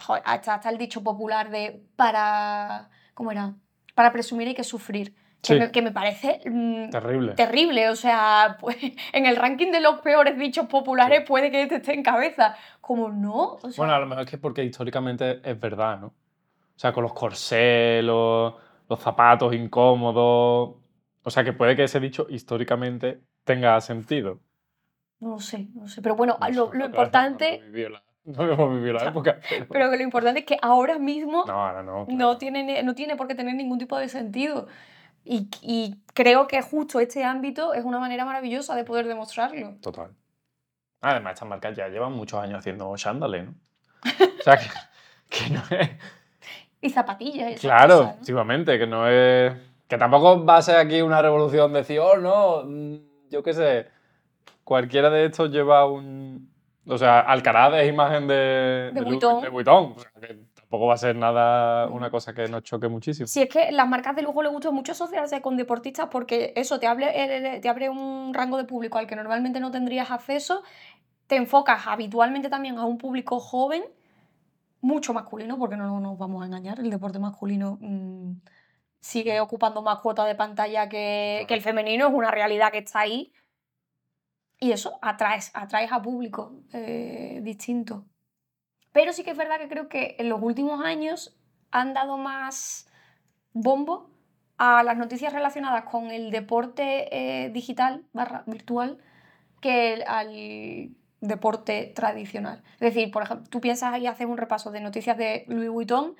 joder, 0.00 0.22
hasta, 0.26 0.54
hasta 0.54 0.70
el 0.70 0.78
dicho 0.78 1.02
popular 1.02 1.50
de 1.50 1.82
para, 1.96 2.88
¿cómo 3.14 3.32
era? 3.32 3.54
Para 3.94 4.12
presumir 4.12 4.48
hay 4.48 4.54
que 4.54 4.64
sufrir, 4.64 5.14
que, 5.42 5.54
Sí. 5.54 5.58
me, 5.58 5.70
que 5.70 5.82
me 5.82 5.92
parece 5.92 6.40
mm, 6.44 6.90
Terrible. 6.90 7.32
terrible, 7.34 7.88
o 7.88 7.96
sea, 7.96 8.56
pues, 8.60 8.76
en 9.12 9.26
el 9.26 9.36
ranking 9.36 9.70
de 9.72 9.80
los 9.80 10.00
peores 10.00 10.38
dichos 10.38 10.66
populares 10.66 11.20
Sí. 11.20 11.24
puede 11.26 11.50
que 11.50 11.62
este 11.62 11.76
esté 11.76 11.94
en 11.94 12.02
cabeza, 12.02 12.56
como 12.80 13.08
no, 13.10 13.54
o 13.62 13.70
sea, 13.70 13.82
Bueno, 13.82 13.94
a 13.94 13.98
lo 13.98 14.06
mejor 14.06 14.24
es 14.24 14.30
que 14.30 14.38
porque 14.38 14.64
históricamente 14.64 15.40
es 15.44 15.58
verdad, 15.60 15.98
¿no? 16.00 16.06
O 16.08 16.78
sea, 16.78 16.92
con 16.92 17.02
los 17.04 17.14
corsés, 17.14 18.04
los, 18.04 18.54
los 18.88 19.00
zapatos 19.00 19.54
incómodos. 19.54 20.76
O 21.22 21.30
sea, 21.30 21.42
que 21.42 21.52
puede 21.54 21.74
que 21.74 21.84
ese 21.84 21.98
dicho 22.00 22.26
históricamente 22.28 23.20
tenga 23.44 23.80
sentido. 23.80 24.40
no 25.20 25.30
lo 25.30 25.40
sé, 25.40 25.68
no 25.74 25.88
sé, 25.88 26.02
pero 26.02 26.14
bueno, 26.16 26.36
No 26.40 26.48
lo, 26.50 26.72
lo 26.74 26.84
importante... 26.86 27.62
No 27.88 27.98
no 28.26 28.42
hemos 28.52 28.74
vivido 28.74 28.94
la 28.94 29.04
época. 29.08 29.38
Pero, 29.70 29.88
lo 29.90 30.02
importante 30.02 30.40
es 30.40 30.46
que 30.46 30.58
ahora 30.60 30.98
mismo 30.98 31.44
no, 31.46 31.52
ahora 31.52 31.82
no. 31.82 32.00
no, 32.00 32.06
claro. 32.06 32.38
tiene, 32.38 32.62
ni- 32.64 32.82
no 32.82 32.94
tiene 32.94 33.16
por 33.16 33.26
qué 33.28 33.34
tener 33.34 33.54
ningún 33.54 33.78
tipo 33.78 33.96
de 33.98 34.08
sentido. 34.08 34.66
Y, 35.24 35.48
y 35.62 35.96
creo 36.14 36.46
que 36.46 36.62
justo 36.62 37.00
este 37.00 37.24
ámbito 37.24 37.74
es 37.74 37.84
una 37.84 37.98
manera 37.98 38.24
maravillosa 38.24 38.76
de 38.76 38.84
poder 38.84 39.06
demostrarlo. 39.08 39.74
Total. 39.80 40.10
Además, 41.00 41.34
estas 41.34 41.48
marcas 41.48 41.76
ya 41.76 41.88
llevan 41.88 42.12
muchos 42.12 42.40
años 42.40 42.58
haciendo 42.58 42.94
chándales, 42.96 43.46
¿no? 43.46 43.54
O 44.38 44.42
sea, 44.42 44.56
que, 44.56 44.66
que 45.28 45.50
no 45.50 45.62
es. 45.70 45.90
Y 46.80 46.90
zapatillas. 46.90 47.60
Claro, 47.60 47.94
cosas, 47.94 48.06
¿no? 48.06 48.12
efectivamente, 48.14 48.78
que 48.78 48.86
no 48.86 49.08
es. 49.08 49.52
Que 49.88 49.98
tampoco 49.98 50.44
va 50.44 50.56
a 50.56 50.62
ser 50.62 50.76
aquí 50.76 51.00
una 51.00 51.22
revolución 51.22 51.72
de 51.72 51.78
decir, 51.80 52.00
oh, 52.00 52.16
no, 52.18 52.62
mm, 52.64 52.96
yo 53.30 53.42
qué 53.42 53.52
sé, 53.52 53.86
cualquiera 54.64 55.10
de 55.10 55.26
estos 55.26 55.50
lleva 55.50 55.86
un... 55.86 56.52
O 56.88 56.98
sea, 56.98 57.20
Alcaraz 57.20 57.74
es 57.74 57.88
imagen 57.88 58.28
de, 58.28 58.90
De 58.92 59.00
Vuitton. 59.02 59.42
de 59.42 59.48
Vuitton. 59.48 59.94
O 59.96 59.98
sea, 59.98 60.10
que 60.20 60.38
tampoco 60.54 60.86
va 60.86 60.94
a 60.94 60.98
ser 60.98 61.16
nada, 61.16 61.88
una 61.88 62.10
cosa 62.10 62.32
que 62.32 62.48
nos 62.48 62.62
choque 62.62 62.88
muchísimo. 62.88 63.26
Si 63.26 63.42
es 63.42 63.48
que 63.48 63.72
las 63.72 63.88
marcas 63.88 64.14
de 64.14 64.22
lujo 64.22 64.42
les 64.42 64.52
gusta 64.52 64.70
mucho 64.70 64.92
asociarse 64.92 65.40
con 65.40 65.56
deportistas 65.56 66.08
porque 66.10 66.52
eso 66.56 66.78
te 66.78 66.86
abre, 66.86 67.10
eh, 67.14 67.60
te 67.60 67.68
abre 67.68 67.88
un 67.88 68.32
rango 68.34 68.56
de 68.56 68.64
público 68.64 68.98
al 68.98 69.06
que 69.06 69.16
normalmente 69.16 69.58
no 69.58 69.70
tendrías 69.70 70.10
acceso, 70.10 70.62
te 71.26 71.36
enfocas 71.36 71.86
habitualmente 71.86 72.48
también 72.48 72.78
a 72.78 72.84
un 72.84 72.98
público 72.98 73.40
joven, 73.40 73.82
mucho 74.80 75.12
masculino, 75.12 75.58
porque 75.58 75.76
no 75.76 75.98
nos 75.98 76.18
vamos 76.18 76.42
a 76.42 76.46
engañar, 76.46 76.78
el 76.78 76.90
deporte 76.90 77.18
masculino 77.18 77.78
mm, 77.80 78.32
sigue 79.00 79.40
ocupando 79.40 79.82
más 79.82 79.98
cuota 79.98 80.24
de 80.24 80.36
pantalla 80.36 80.88
que, 80.88 81.44
que 81.48 81.54
el 81.54 81.62
femenino, 81.62 82.08
es 82.08 82.14
una 82.14 82.30
realidad 82.30 82.70
que 82.70 82.78
está 82.78 83.00
ahí. 83.00 83.32
Y 84.58 84.72
eso, 84.72 84.98
atraes, 85.02 85.50
atraes 85.54 85.92
a 85.92 86.00
público 86.00 86.62
eh, 86.72 87.40
distinto. 87.42 88.06
Pero 88.92 89.12
sí 89.12 89.22
que 89.22 89.32
es 89.32 89.36
verdad 89.36 89.58
que 89.58 89.68
creo 89.68 89.88
que 89.88 90.16
en 90.18 90.28
los 90.28 90.40
últimos 90.42 90.82
años 90.84 91.36
han 91.70 91.92
dado 91.92 92.16
más 92.16 92.88
bombo 93.52 94.10
a 94.58 94.82
las 94.82 94.96
noticias 94.96 95.32
relacionadas 95.32 95.84
con 95.84 96.10
el 96.10 96.30
deporte 96.30 97.08
eh, 97.10 97.50
digital 97.50 98.06
barra 98.12 98.44
virtual 98.46 98.98
que 99.60 100.02
al 100.06 100.96
deporte 101.20 101.92
tradicional. 101.94 102.62
Es 102.74 102.80
decir, 102.94 103.10
por 103.10 103.22
ejemplo, 103.22 103.46
tú 103.50 103.60
piensas 103.60 103.92
ahí, 103.92 104.06
haces 104.06 104.26
un 104.26 104.36
repaso 104.36 104.70
de 104.70 104.80
noticias 104.80 105.16
de 105.16 105.44
Louis 105.48 105.70
Vuitton 105.70 106.14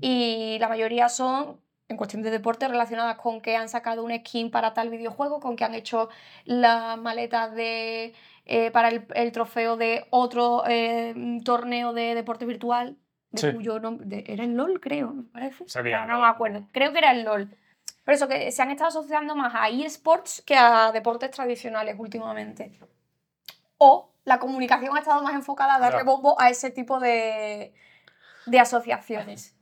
y 0.00 0.58
la 0.58 0.68
mayoría 0.68 1.08
son, 1.08 1.60
en 1.88 1.96
cuestión 1.96 2.22
de 2.22 2.30
deporte, 2.30 2.68
relacionadas 2.68 3.16
con 3.16 3.40
que 3.40 3.56
han 3.56 3.68
sacado 3.68 4.04
un 4.04 4.14
skin 4.18 4.50
para 4.50 4.74
tal 4.74 4.90
videojuego, 4.90 5.40
con 5.40 5.56
que 5.56 5.64
han 5.64 5.74
hecho 5.74 6.10
las 6.44 6.98
maletas 6.98 7.54
de, 7.54 8.14
eh, 8.44 8.70
para 8.70 8.88
el, 8.88 9.06
el 9.14 9.32
trofeo 9.32 9.76
de 9.76 10.06
otro 10.10 10.64
eh, 10.68 11.14
torneo 11.44 11.92
de 11.94 12.14
deporte 12.14 12.44
virtual, 12.44 12.96
de 13.30 13.40
Sí. 13.40 13.52
cuyo 13.52 13.78
nombre, 13.80 14.24
era 14.26 14.44
el 14.44 14.54
LOL, 14.54 14.80
creo, 14.80 15.12
me 15.12 15.22
parece. 15.24 15.64
Sería 15.68 16.04
no 16.04 16.20
me 16.20 16.26
acuerdo, 16.26 16.66
creo 16.72 16.92
que 16.92 16.98
era 16.98 17.10
el 17.12 17.24
LOL. 17.24 17.56
Pero 18.04 18.16
eso, 18.16 18.28
que 18.28 18.50
se 18.52 18.62
han 18.62 18.70
estado 18.70 18.88
asociando 18.88 19.34
más 19.36 19.54
a 19.54 19.68
eSports 19.68 20.42
que 20.46 20.56
a 20.56 20.92
deportes 20.92 21.30
tradicionales 21.30 21.96
últimamente. 21.98 22.78
O 23.78 24.10
la 24.24 24.38
comunicación 24.38 24.96
ha 24.96 25.00
estado 25.00 25.22
más 25.22 25.34
enfocada 25.34 25.74
a 25.76 25.78
darle 25.78 25.98
Ya. 25.98 26.04
bombo 26.04 26.38
a 26.40 26.48
ese 26.50 26.70
tipo 26.70 27.00
de, 27.00 27.72
de 28.46 28.60
asociaciones. 28.60 29.54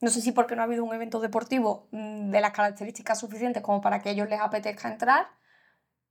No 0.00 0.08
sé 0.08 0.20
si 0.22 0.32
porque 0.32 0.56
no 0.56 0.62
ha 0.62 0.64
habido 0.64 0.84
un 0.84 0.94
evento 0.94 1.20
deportivo 1.20 1.88
mm, 1.90 2.30
de 2.30 2.40
las 2.40 2.52
características 2.52 3.20
suficientes 3.20 3.62
como 3.62 3.80
para 3.80 4.00
que 4.00 4.08
a 4.08 4.12
ellos 4.12 4.28
les 4.28 4.40
apetezca 4.40 4.90
entrar, 4.90 5.26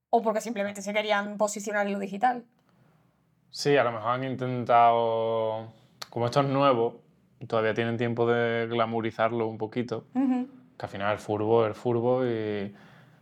o 0.09 0.21
porque 0.21 0.41
simplemente 0.41 0.81
se 0.81 0.93
querían 0.93 1.37
posicionar 1.37 1.87
en 1.87 1.93
lo 1.93 1.99
digital. 1.99 2.45
Sí, 3.51 3.75
a 3.77 3.83
lo 3.83 3.91
mejor 3.91 4.11
han 4.11 4.23
intentado, 4.23 5.73
como 6.09 6.25
esto 6.27 6.41
es 6.41 6.47
nuevo, 6.47 7.01
todavía 7.47 7.73
tienen 7.73 7.97
tiempo 7.97 8.27
de 8.27 8.67
glamorizarlo 8.67 9.47
un 9.47 9.57
poquito, 9.57 10.05
que 10.13 10.85
al 10.85 10.89
final 10.89 11.13
el 11.13 11.19
furbo 11.19 11.63
es 11.63 11.69
el 11.69 11.75
furbo 11.75 12.25
y, 12.25 12.75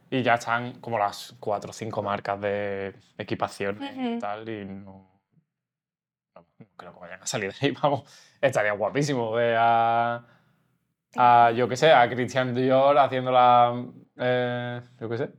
y 0.09 0.24
ya 0.24 0.33
están 0.36 0.79
como 0.81 1.00
las 1.00 1.33
cuatro 1.39 1.69
o 1.69 1.74
cinco 1.74 2.03
marcas 2.03 2.41
de 2.41 2.93
equipaciones 3.17 3.95
y 3.95 4.09
Ujú. 4.09 4.19
tal, 4.19 4.50
y 4.50 4.65
no, 4.65 5.07
no, 6.36 6.45
no 6.59 6.67
creo 6.75 6.93
que 6.93 7.00
vayan 7.00 7.24
a 7.24 7.27
salir 7.27 7.53
de 7.53 7.67
ahí, 7.67 7.71
vamos, 7.81 8.03
estaría 8.41 8.74
guapísimo 8.74 9.31
ver 9.31 9.55
a, 9.57 10.25
a, 11.15 11.51
yo 11.55 11.67
qué 11.67 11.75
sé, 11.77 11.91
a 11.91 12.09
Christian 12.09 12.53
Dior 12.53 12.97
haciendo 12.97 13.31
la, 13.31 13.85
eh, 14.17 14.81
yo 14.99 15.09
qué 15.09 15.17
sé, 15.17 15.29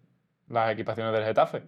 las 0.49 0.73
equipaciones 0.73 1.13
del 1.13 1.25
Getafe. 1.25 1.63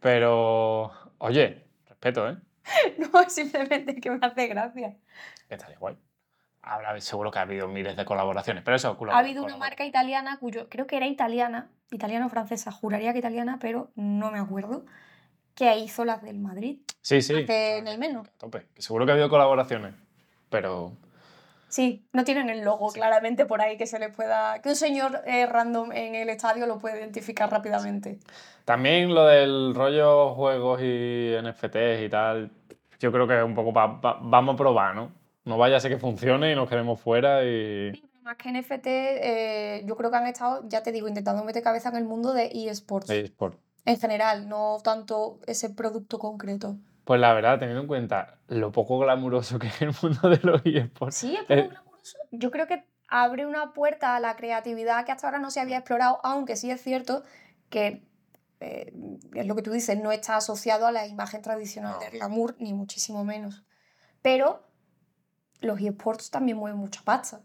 Pero, 0.00 0.90
oye, 1.18 1.64
respeto, 1.88 2.28
¿eh? 2.28 2.36
No, 2.98 3.28
simplemente 3.28 4.00
que 4.00 4.10
me 4.10 4.18
hace 4.26 4.46
gracia. 4.48 4.96
Estaría 5.48 5.78
guay. 5.78 5.96
Habrá, 6.62 7.00
seguro 7.00 7.30
que 7.30 7.38
ha 7.38 7.42
habido 7.42 7.68
miles 7.68 7.96
de 7.96 8.04
colaboraciones, 8.04 8.64
pero 8.64 8.76
eso, 8.76 8.96
Ha 9.12 9.18
habido 9.18 9.44
una 9.44 9.56
marca 9.56 9.84
italiana 9.84 10.38
cuyo, 10.40 10.68
creo 10.68 10.88
que 10.88 10.96
era 10.96 11.06
italiana, 11.06 11.70
italiana 11.92 12.26
o 12.26 12.28
francesa, 12.28 12.72
juraría 12.72 13.12
que 13.12 13.20
italiana, 13.20 13.58
pero 13.60 13.92
no 13.94 14.32
me 14.32 14.40
acuerdo, 14.40 14.84
que 15.54 15.78
hizo 15.78 16.04
las 16.04 16.22
del 16.22 16.38
Madrid, 16.40 16.80
Sí, 17.02 17.22
sí. 17.22 17.34
hace 17.34 17.78
en 17.78 17.86
el 17.86 17.98
menos. 17.98 18.26
A 18.26 18.32
tope. 18.38 18.66
Seguro 18.78 19.06
que 19.06 19.12
ha 19.12 19.14
habido 19.14 19.28
colaboraciones, 19.28 19.94
pero 20.50 20.92
Sí, 21.68 22.04
no 22.12 22.24
tienen 22.24 22.48
el 22.48 22.60
logo 22.64 22.88
claramente 22.90 23.44
por 23.44 23.60
ahí 23.60 23.76
que 23.76 23.86
se 23.86 23.98
les 23.98 24.14
pueda. 24.14 24.60
que 24.62 24.68
un 24.70 24.76
señor 24.76 25.22
eh, 25.26 25.46
random 25.46 25.92
en 25.92 26.14
el 26.14 26.28
estadio 26.30 26.66
lo 26.66 26.78
puede 26.78 26.98
identificar 27.00 27.50
rápidamente. 27.50 28.18
también 28.64 29.14
lo 29.14 29.26
del 29.26 29.74
rollo 29.74 30.34
juegos 30.34 30.80
y 30.82 31.32
NFTs 31.42 32.02
y 32.04 32.08
tal, 32.08 32.50
yo 33.00 33.12
creo 33.12 33.26
que 33.26 33.36
es 33.38 33.44
un 33.44 33.54
poco 33.54 33.72
pa- 33.72 34.00
pa- 34.00 34.18
vamos 34.22 34.54
a 34.54 34.56
probar, 34.58 34.94
¿no? 34.94 35.10
No 35.44 35.58
vaya 35.58 35.76
a 35.76 35.80
ser 35.80 35.90
que 35.92 35.98
funcione 35.98 36.52
y 36.52 36.54
nos 36.56 36.68
quedemos 36.68 37.00
fuera 37.00 37.44
y... 37.44 37.92
Sí, 37.94 38.02
Más 38.22 38.36
que 38.36 38.50
NFT, 38.50 38.86
eh, 38.86 39.82
yo 39.86 39.96
creo 39.96 40.10
que 40.10 40.16
han 40.16 40.26
estado, 40.26 40.62
ya 40.68 40.82
te 40.82 40.90
digo, 40.92 41.06
intentando 41.08 41.44
meter 41.44 41.62
cabeza 41.62 41.88
en 41.90 41.96
el 41.96 42.04
mundo 42.04 42.32
de 42.32 42.50
eSports. 42.52 43.06
de 43.08 43.20
eSport. 43.20 43.56
En 43.84 43.98
general, 44.00 44.48
no 44.48 44.78
tanto 44.82 45.38
ese 45.46 45.70
producto 45.70 46.18
concreto. 46.18 46.76
Pues 47.06 47.20
la 47.20 47.32
verdad, 47.34 47.58
teniendo 47.60 47.82
en 47.82 47.86
cuenta 47.86 48.40
lo 48.48 48.72
poco 48.72 48.98
glamuroso 48.98 49.58
que 49.60 49.68
es 49.68 49.80
el 49.80 49.92
mundo 50.02 50.28
de 50.28 50.40
los 50.42 50.60
eSports, 50.66 51.16
Sí, 51.16 51.34
es 51.36 51.42
poco 51.42 51.52
Eh, 51.54 51.68
glamuroso. 51.68 52.18
Yo 52.32 52.50
creo 52.50 52.66
que 52.66 52.84
abre 53.08 53.46
una 53.46 53.72
puerta 53.72 54.16
a 54.16 54.20
la 54.20 54.34
creatividad 54.34 55.06
que 55.06 55.12
hasta 55.12 55.28
ahora 55.28 55.38
no 55.38 55.52
se 55.52 55.60
había 55.60 55.78
explorado, 55.78 56.18
aunque 56.24 56.56
sí 56.56 56.68
es 56.70 56.82
cierto 56.82 57.22
que 57.70 58.02
eh, 58.58 58.92
es 59.34 59.46
lo 59.46 59.54
que 59.54 59.62
tú 59.62 59.70
dices, 59.70 59.96
no 60.02 60.10
está 60.10 60.36
asociado 60.36 60.84
a 60.86 60.90
la 60.90 61.06
imagen 61.06 61.42
tradicional 61.42 61.92
No. 61.92 62.00
del 62.00 62.10
glamour, 62.10 62.56
ni 62.58 62.74
muchísimo 62.74 63.24
menos. 63.24 63.62
Pero 64.20 64.64
los 65.60 65.80
eSports 65.80 66.30
también 66.32 66.58
mueven 66.58 66.78
mucha 66.80 67.02
pasta. 67.04 67.40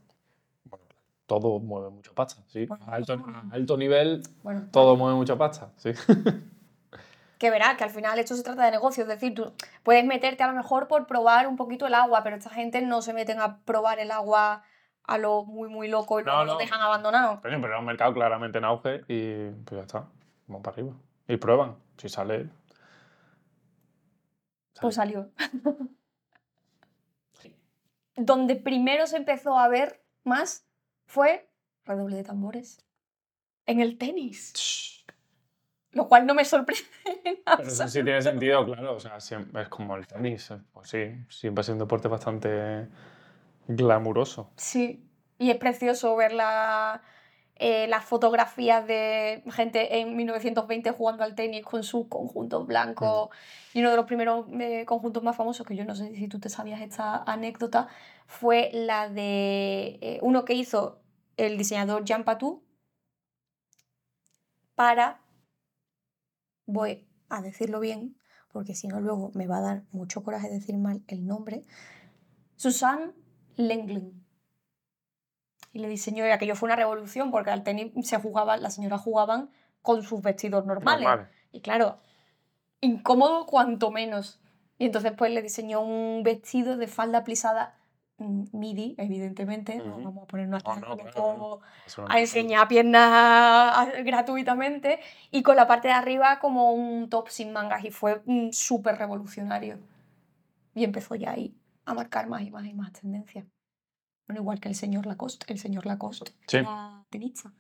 bueno, 0.66 0.86
todo 1.28 1.60
mueve 1.60 1.92
mucho 1.92 2.16
pasta, 2.16 2.42
sí. 2.48 2.66
Bueno, 2.66 2.84
A 2.88 2.96
alto, 2.96 3.14
a 3.14 3.44
alto 3.54 3.78
nivel, 3.78 4.24
Bueno, 4.42 4.68
todo 4.72 4.96
mueve 4.98 5.16
mucha 5.18 5.38
pasta, 5.38 5.72
sí. 5.78 5.92
que 7.42 7.50
verás 7.50 7.76
que 7.76 7.84
al 7.84 7.90
final 7.90 8.20
esto 8.20 8.36
se 8.36 8.44
trata 8.44 8.66
de 8.66 8.70
negocio, 8.70 9.02
es 9.02 9.10
decir, 9.10 9.34
tú 9.34 9.52
puedes 9.82 10.06
meterte 10.06 10.44
a 10.44 10.48
lo 10.48 10.54
mejor 10.54 10.88
por 10.88 11.08
probar 11.08 11.48
un 11.48 11.56
poquito 11.56 11.88
el 11.88 11.96
agua, 11.96 12.22
pero 12.22 12.36
esta 12.36 12.52
gente 12.52 12.84
no 12.84 13.02
se 13.02 13.14
meten 13.14 13.40
a 13.40 13.62
probar 13.66 13.98
el 13.98 14.12
agua 14.12 14.62
a 15.06 15.18
lo 15.18 15.44
muy, 15.44 15.68
muy 15.68 15.88
loco 15.88 16.20
y 16.20 16.24
No, 16.24 16.46
no. 16.46 16.60
dejan 16.60 16.80
abandonado. 16.80 17.42
Coño, 17.42 17.60
pero 17.60 17.74
es 17.74 17.80
un 17.80 17.88
mercado 17.88 18.14
claramente 18.14 18.60
en 18.60 18.66
auge 18.66 19.02
y 19.08 19.50
pues 19.66 19.80
ya 19.80 19.82
está, 19.82 20.08
vamos 20.46 20.62
para 20.62 20.76
arriba. 20.76 20.94
Y 21.28 21.38
prueban, 21.38 21.78
si 21.98 22.10
sale... 22.10 22.48
Pues 24.80 24.94
salió. 24.94 25.32
Donde 28.16 28.56
primero 28.56 29.08
se 29.08 29.18
empezó 29.18 29.58
a 29.58 29.68
ver 29.68 30.04
más 30.24 30.68
fue, 31.08 31.50
redoble 31.86 32.18
de 32.18 32.24
tambores, 32.24 32.86
en 33.66 33.80
el 33.80 33.98
tenis. 33.98 34.54
Lo 35.94 36.08
cual 36.08 36.26
no 36.26 36.34
me 36.34 36.46
sorprende. 36.46 36.84
en 37.26 37.38
Pero 37.46 37.64
eso 37.68 37.88
sí 37.88 38.04
tiene 38.04 38.22
sentido, 38.22 38.64
claro. 38.66 38.96
O 38.96 39.00
sea, 39.00 39.20
siempre 39.20 39.64
es 39.64 39.70
como 39.70 39.96
el 39.98 40.08
tenis. 40.08 40.52
eh, 40.52 40.58
Pues 40.74 40.90
sí, 40.90 41.16
siempre 41.30 41.64
sido 41.64 41.74
un 41.76 41.80
deporte 41.80 42.08
bastante 42.08 42.88
glamuroso. 43.68 44.50
Sí, 44.58 45.04
y 45.38 45.50
es 45.52 45.58
precioso 45.58 46.16
ver 46.16 46.32
la- 46.34 47.02
eh, 47.64 47.88
las 47.88 48.04
fotografías 48.06 48.88
de 48.88 49.44
gente 49.52 50.00
en 50.00 50.16
1920 50.16 50.90
jugando 50.92 51.24
al 51.24 51.36
tenis 51.36 51.64
con 51.64 51.84
sus 51.84 52.08
conjuntos 52.08 52.66
blancos. 52.66 53.30
Y 53.74 53.82
uno 53.82 53.92
de 53.92 53.98
los 53.98 54.06
primeros 54.06 54.48
eh, 54.60 54.84
conjuntos 54.88 55.22
más 55.22 55.36
famosos, 55.36 55.68
que 55.68 55.76
yo 55.76 55.86
no 55.86 55.94
sé 55.96 56.16
si 56.16 56.28
tú 56.28 56.40
te 56.40 56.50
sabías 56.50 56.82
esta 56.82 57.18
anécdota, 57.24 57.88
fue 58.26 58.72
la 58.74 59.10
de 59.10 60.00
eh, 60.02 60.20
uno 60.24 60.44
que 60.44 60.54
hizo 60.54 61.02
el 61.38 61.58
diseñador 61.58 62.04
Jean 62.04 62.24
Patou 62.24 62.64
para, 64.76 65.20
voy 66.72 67.08
a 67.30 67.42
decirlo 67.42 67.80
bien, 67.80 68.18
porque 68.52 68.76
si 68.76 68.88
no 68.88 69.00
luego 69.00 69.32
me 69.34 69.48
va 69.48 69.58
a 69.58 69.62
dar 69.62 69.84
mucho 69.92 70.24
coraje 70.24 70.50
decir 70.50 70.78
mal 70.78 71.04
el 71.08 71.26
nombre, 71.26 71.64
Susan 72.56 73.14
Lenglen. 73.56 74.26
Y 75.74 75.80
le 75.80 75.88
diseñó, 75.88 76.26
y 76.26 76.32
aquello 76.32 76.56
fue 76.56 76.68
una 76.68 76.76
revolución, 76.76 77.32
porque 77.32 77.52
al 77.52 77.64
tenis 77.64 77.92
se 78.06 78.18
jugaba, 78.20 78.58
las 78.58 78.76
señoras 78.76 79.02
jugaban 79.02 79.50
con 79.82 80.04
sus 80.04 80.22
vestidos 80.22 80.66
normales. 80.66 81.08
Normal. 81.08 81.32
Y 81.52 81.62
claro, 81.62 81.98
incómodo 82.82 83.46
cuanto 83.46 83.90
menos. 83.92 84.42
Y 84.78 84.86
entonces 84.86 85.14
pues 85.18 85.32
le 85.32 85.42
diseñó 85.42 85.82
un 85.82 86.24
vestido 86.24 86.76
de 86.76 86.88
falda 86.88 87.24
plisada 87.24 87.81
midi, 88.22 88.96
evidentemente. 88.98 89.78
No 89.78 89.86
Ujú. 89.86 90.04
vamos 90.04 90.24
a 90.24 90.28
ponernos 90.28 90.64
No, 90.64 90.72
aquí 90.72 90.82
no, 91.16 91.60
a 92.08 92.20
enseñar 92.20 92.68
piernas 92.68 93.90
gratuitamente 94.04 95.00
y 95.32 95.44
con 95.44 95.56
la 95.56 95.68
parte 95.68 95.88
de 95.90 95.94
arriba 95.94 96.40
como 96.40 96.72
un 96.72 97.10
top 97.10 97.30
sin 97.30 97.54
mangas 97.54 97.84
y 97.86 97.92
fue 97.92 98.22
mm, 98.26 98.52
súper 98.52 98.98
revolucionario. 98.98 99.80
Y 100.74 100.84
empezó 100.84 101.16
ya 101.16 101.32
ahí 101.32 101.56
a 101.86 101.94
marcar 101.94 102.28
más 102.28 102.42
y 102.44 102.52
más 102.52 102.66
y 102.66 102.74
más 102.74 102.94
tendencias. 102.94 103.46
Bueno, 104.28 104.42
igual 104.42 104.60
que 104.60 104.70
el 104.70 104.76
señor 104.76 105.06
Lacoste. 105.06 105.52
El 105.52 105.60
señor 105.60 105.86
Lacoste 105.86 106.32
Sí. 106.48 106.58
era 106.58 107.04
tenista. 107.10 107.52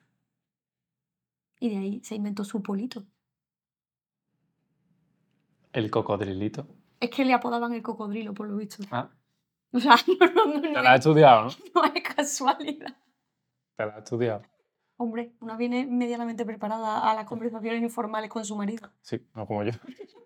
Y 1.60 1.70
de 1.70 1.78
ahí 1.78 2.02
se 2.04 2.16
inventó 2.16 2.44
su 2.44 2.62
polito. 2.64 3.06
El 5.74 5.90
cocodrilito. 5.90 6.68
Es 7.00 7.10
que 7.10 7.26
le 7.26 7.34
apodaban 7.34 7.74
el 7.74 7.82
cocodrilo, 7.82 8.34
por 8.34 8.48
lo 8.48 8.58
visto. 8.58 8.84
Ah, 8.92 9.10
O 9.74 9.80
sea, 9.80 9.96
no, 10.06 10.26
no, 10.34 10.46
no, 10.54 10.62
te 10.62 10.82
la 10.82 10.92
has 10.92 11.00
es, 11.00 11.06
estudiado, 11.06 11.44
¿no? 11.46 11.52
no 11.76 11.86
es 11.86 12.04
casualidad. 12.04 12.94
Te 13.78 13.86
la 13.86 13.94
has 13.94 14.00
estudiado. 14.00 14.42
Hombre, 14.98 15.34
una 15.40 15.56
viene 15.56 15.88
medianamente 15.88 16.46
preparada 16.46 17.10
a 17.10 17.16
las 17.16 17.26
conversaciones 17.26 17.82
informales 17.82 18.30
con 18.30 18.44
su 18.44 18.56
marido. 18.56 18.92
Sí, 19.02 19.26
no 19.34 19.48
como 19.48 19.64
yo. 19.64 19.72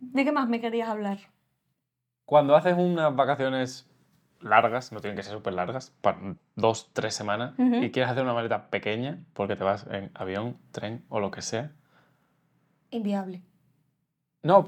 ¿De 0.00 0.24
qué 0.24 0.32
más 0.32 0.48
me 0.48 0.60
querías 0.60 0.88
hablar? 0.88 1.18
Cuando 2.24 2.56
haces 2.56 2.76
unas 2.76 3.14
vacaciones 3.14 3.88
largas, 4.40 4.90
no 4.92 5.00
tienen 5.00 5.16
que 5.16 5.22
ser 5.22 5.34
súper 5.34 5.52
largas, 5.52 5.90
para 6.00 6.36
dos, 6.54 6.90
tres 6.92 7.14
semanas, 7.14 7.54
y 7.58 7.90
quieres 7.90 8.10
hacer 8.10 8.22
una 8.22 8.34
maleta 8.34 8.70
pequeña, 8.70 9.24
porque 9.34 9.56
te 9.56 9.64
vas 9.64 9.86
en 9.90 10.10
avión, 10.14 10.58
tren 10.70 11.04
o 11.08 11.20
lo 11.20 11.30
que 11.30 11.42
sea. 11.42 11.72
Inviable. 12.90 13.42
No, 14.42 14.66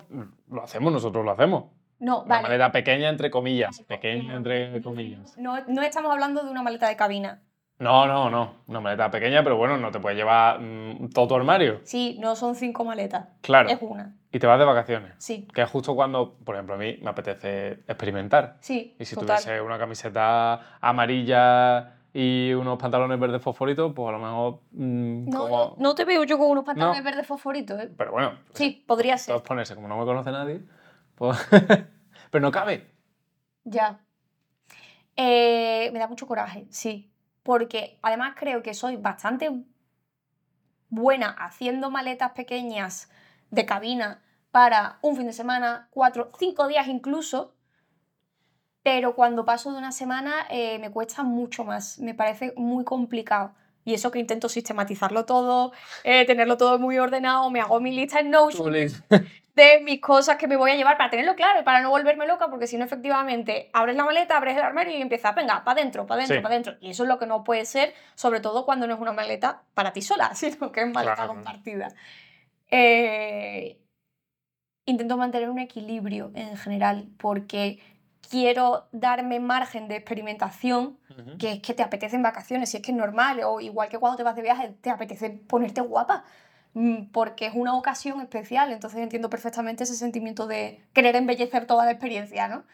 lo 0.48 0.62
hacemos, 0.62 0.92
nosotros 0.92 1.24
lo 1.24 1.30
hacemos. 1.32 1.64
No, 1.98 2.20
Una 2.20 2.28
vale. 2.36 2.42
maleta 2.44 2.72
pequeña 2.72 3.08
entre 3.08 3.30
comillas. 3.30 3.76
Vale, 3.78 3.86
Pequeña 3.86 4.34
entre 4.36 4.80
comillas. 4.82 5.36
No, 5.38 5.56
no 5.68 5.82
estamos 5.82 6.10
hablando 6.10 6.42
de 6.42 6.50
una 6.50 6.62
maleta 6.62 6.88
de 6.88 6.96
cabina. 6.96 7.42
No, 7.78 8.06
no, 8.06 8.28
no. 8.30 8.56
Una 8.66 8.80
maleta 8.80 9.10
pequeña, 9.10 9.42
pero 9.42 9.56
bueno, 9.56 9.76
no 9.78 9.90
te 9.90 10.00
puedes 10.00 10.18
llevar 10.18 10.60
mm, 10.60 11.10
todo 11.10 11.28
tu 11.28 11.34
armario. 11.36 11.80
Sí, 11.84 12.18
no 12.20 12.36
son 12.36 12.54
cinco 12.54 12.84
maletas. 12.84 13.28
Claro. 13.42 13.68
Es 13.70 13.78
una. 13.80 14.16
Y 14.32 14.38
te 14.38 14.46
vas 14.46 14.58
de 14.58 14.64
vacaciones. 14.64 15.12
Sí, 15.18 15.48
Que 15.52 15.62
es 15.62 15.68
justo 15.70 15.94
cuando, 15.94 16.34
por 16.44 16.54
ejemplo, 16.54 16.74
a 16.74 16.78
mí 16.78 16.98
me 17.02 17.10
apetece 17.10 17.80
experimentar. 17.88 18.56
sí. 18.60 18.94
Y 18.98 19.04
si 19.04 19.14
total. 19.14 19.38
tuviese 19.42 19.60
una 19.60 19.78
camiseta 19.78 20.78
amarilla 20.80 21.99
y 22.12 22.52
unos 22.54 22.78
pantalones 22.78 23.18
verdes 23.20 23.40
fosforitos, 23.42 23.92
pues 23.94 24.08
a 24.08 24.12
lo 24.12 24.18
mejor. 24.18 24.60
mm, 24.72 25.28
No, 25.30 25.38
como- 25.40 25.58
no, 25.58 25.74
no 25.78 25.94
te 25.94 26.04
veo 26.04 26.24
yo 26.24 26.38
con 26.38 26.50
unos 26.50 26.64
pantalones 26.64 26.98
No. 26.98 27.04
verdes 27.04 27.26
fosforitos, 27.26 27.80
¿eh? 27.80 27.92
Pero 27.96 28.12
bueno, 28.12 28.38
Sí, 28.54 28.84
podría 28.86 29.16
ser. 29.18 29.34
todos 29.34 29.46
ponerse, 29.46 29.74
como 29.74 29.86
no 29.88 29.96
me 29.98 30.04
conoce 30.04 30.30
nadie, 30.32 30.62
pues. 31.14 31.38
pero 32.30 32.42
no 32.42 32.50
cabe. 32.50 32.90
Ya. 33.64 34.00
Eh, 35.16 35.90
me 35.92 35.98
da 35.98 36.08
mucho 36.08 36.26
coraje, 36.26 36.66
sí. 36.70 37.12
Porque 37.42 37.98
además 38.02 38.34
creo 38.36 38.62
que 38.62 38.74
soy 38.74 38.96
bastante 38.96 39.50
buena 40.88 41.30
haciendo 41.30 41.90
maletas 41.90 42.32
pequeñas 42.32 43.10
de 43.50 43.64
cabina 43.66 44.22
para 44.50 44.98
un 45.02 45.16
fin 45.16 45.26
de 45.26 45.32
semana, 45.32 45.88
cuatro, 45.90 46.32
cinco 46.38 46.66
días 46.66 46.88
incluso. 46.88 47.54
Pero 48.92 49.14
cuando 49.14 49.44
paso 49.44 49.70
de 49.70 49.78
una 49.78 49.92
semana 49.92 50.46
eh, 50.50 50.80
me 50.80 50.90
cuesta 50.90 51.22
mucho 51.22 51.62
más. 51.64 52.00
Me 52.00 52.12
parece 52.12 52.52
muy 52.56 52.82
complicado. 52.84 53.52
Y 53.84 53.94
eso 53.94 54.10
que 54.10 54.18
intento 54.18 54.48
sistematizarlo 54.48 55.24
todo, 55.26 55.72
eh, 56.02 56.24
tenerlo 56.26 56.56
todo 56.56 56.76
muy 56.80 56.98
ordenado, 56.98 57.48
me 57.50 57.60
hago 57.60 57.78
mi 57.78 57.92
lista 57.92 58.18
en 58.18 58.30
Notion 58.30 58.72
de 59.54 59.80
mis 59.84 60.00
cosas 60.00 60.36
que 60.38 60.48
me 60.48 60.56
voy 60.56 60.72
a 60.72 60.74
llevar 60.74 60.96
para 60.96 61.08
tenerlo 61.08 61.36
claro 61.36 61.60
y 61.60 61.62
para 61.62 61.82
no 61.82 61.90
volverme 61.90 62.26
loca, 62.26 62.48
porque 62.50 62.66
si 62.66 62.76
no, 62.78 62.84
efectivamente, 62.84 63.70
abres 63.72 63.94
la 63.94 64.04
maleta, 64.04 64.36
abres 64.36 64.56
el 64.56 64.62
armario 64.62 64.96
y 64.98 65.00
empiezas, 65.02 65.36
venga, 65.36 65.62
para 65.62 65.80
adentro, 65.80 66.04
para 66.06 66.18
adentro, 66.22 66.36
Sí. 66.38 66.42
para 66.42 66.54
adentro. 66.56 66.74
Y 66.80 66.90
eso 66.90 67.04
es 67.04 67.08
lo 67.08 67.18
que 67.20 67.26
no 67.26 67.44
puede 67.44 67.64
ser, 67.66 67.94
sobre 68.16 68.40
todo 68.40 68.64
cuando 68.64 68.88
no 68.88 68.94
es 68.94 69.00
una 69.00 69.12
maleta 69.12 69.62
para 69.74 69.92
ti 69.92 70.02
sola, 70.02 70.30
sino 70.34 70.72
que 70.72 70.80
es 70.80 70.88
maleta 70.92 71.14
Claro. 71.14 71.34
compartida. 71.34 71.94
Eh, 72.72 73.76
intento 74.84 75.16
mantener 75.16 75.48
un 75.48 75.58
equilibrio 75.60 76.32
en 76.34 76.56
general, 76.56 77.08
porque 77.18 77.78
quiero 78.30 78.88
darme 78.92 79.40
margen 79.40 79.88
de 79.88 79.96
experimentación 79.96 80.98
que 81.38 81.52
es 81.52 81.60
que 81.60 81.74
te 81.74 81.82
apetece 81.82 82.16
en 82.16 82.22
vacaciones, 82.22 82.70
si 82.70 82.76
es 82.76 82.82
que 82.82 82.92
es 82.92 82.96
normal, 82.96 83.40
o 83.44 83.60
igual 83.60 83.88
que 83.88 83.98
cuando 83.98 84.16
te 84.16 84.22
vas 84.22 84.36
de 84.36 84.42
viaje, 84.42 84.74
te 84.80 84.88
apetece 84.88 85.30
ponerte 85.30 85.80
guapa, 85.80 86.24
mm, 86.74 87.06
porque 87.12 87.46
es 87.46 87.52
una 87.54 87.74
ocasión 87.76 88.20
especial, 88.20 88.72
entonces 88.72 89.00
entiendo 89.00 89.28
perfectamente 89.28 89.82
ese 89.84 89.96
sentimiento 89.96 90.46
de 90.46 90.82
querer 90.92 91.16
embellecer 91.16 91.66
toda 91.66 91.84
la 91.84 91.90
experiencia, 91.90 92.48
¿no? 92.48 92.64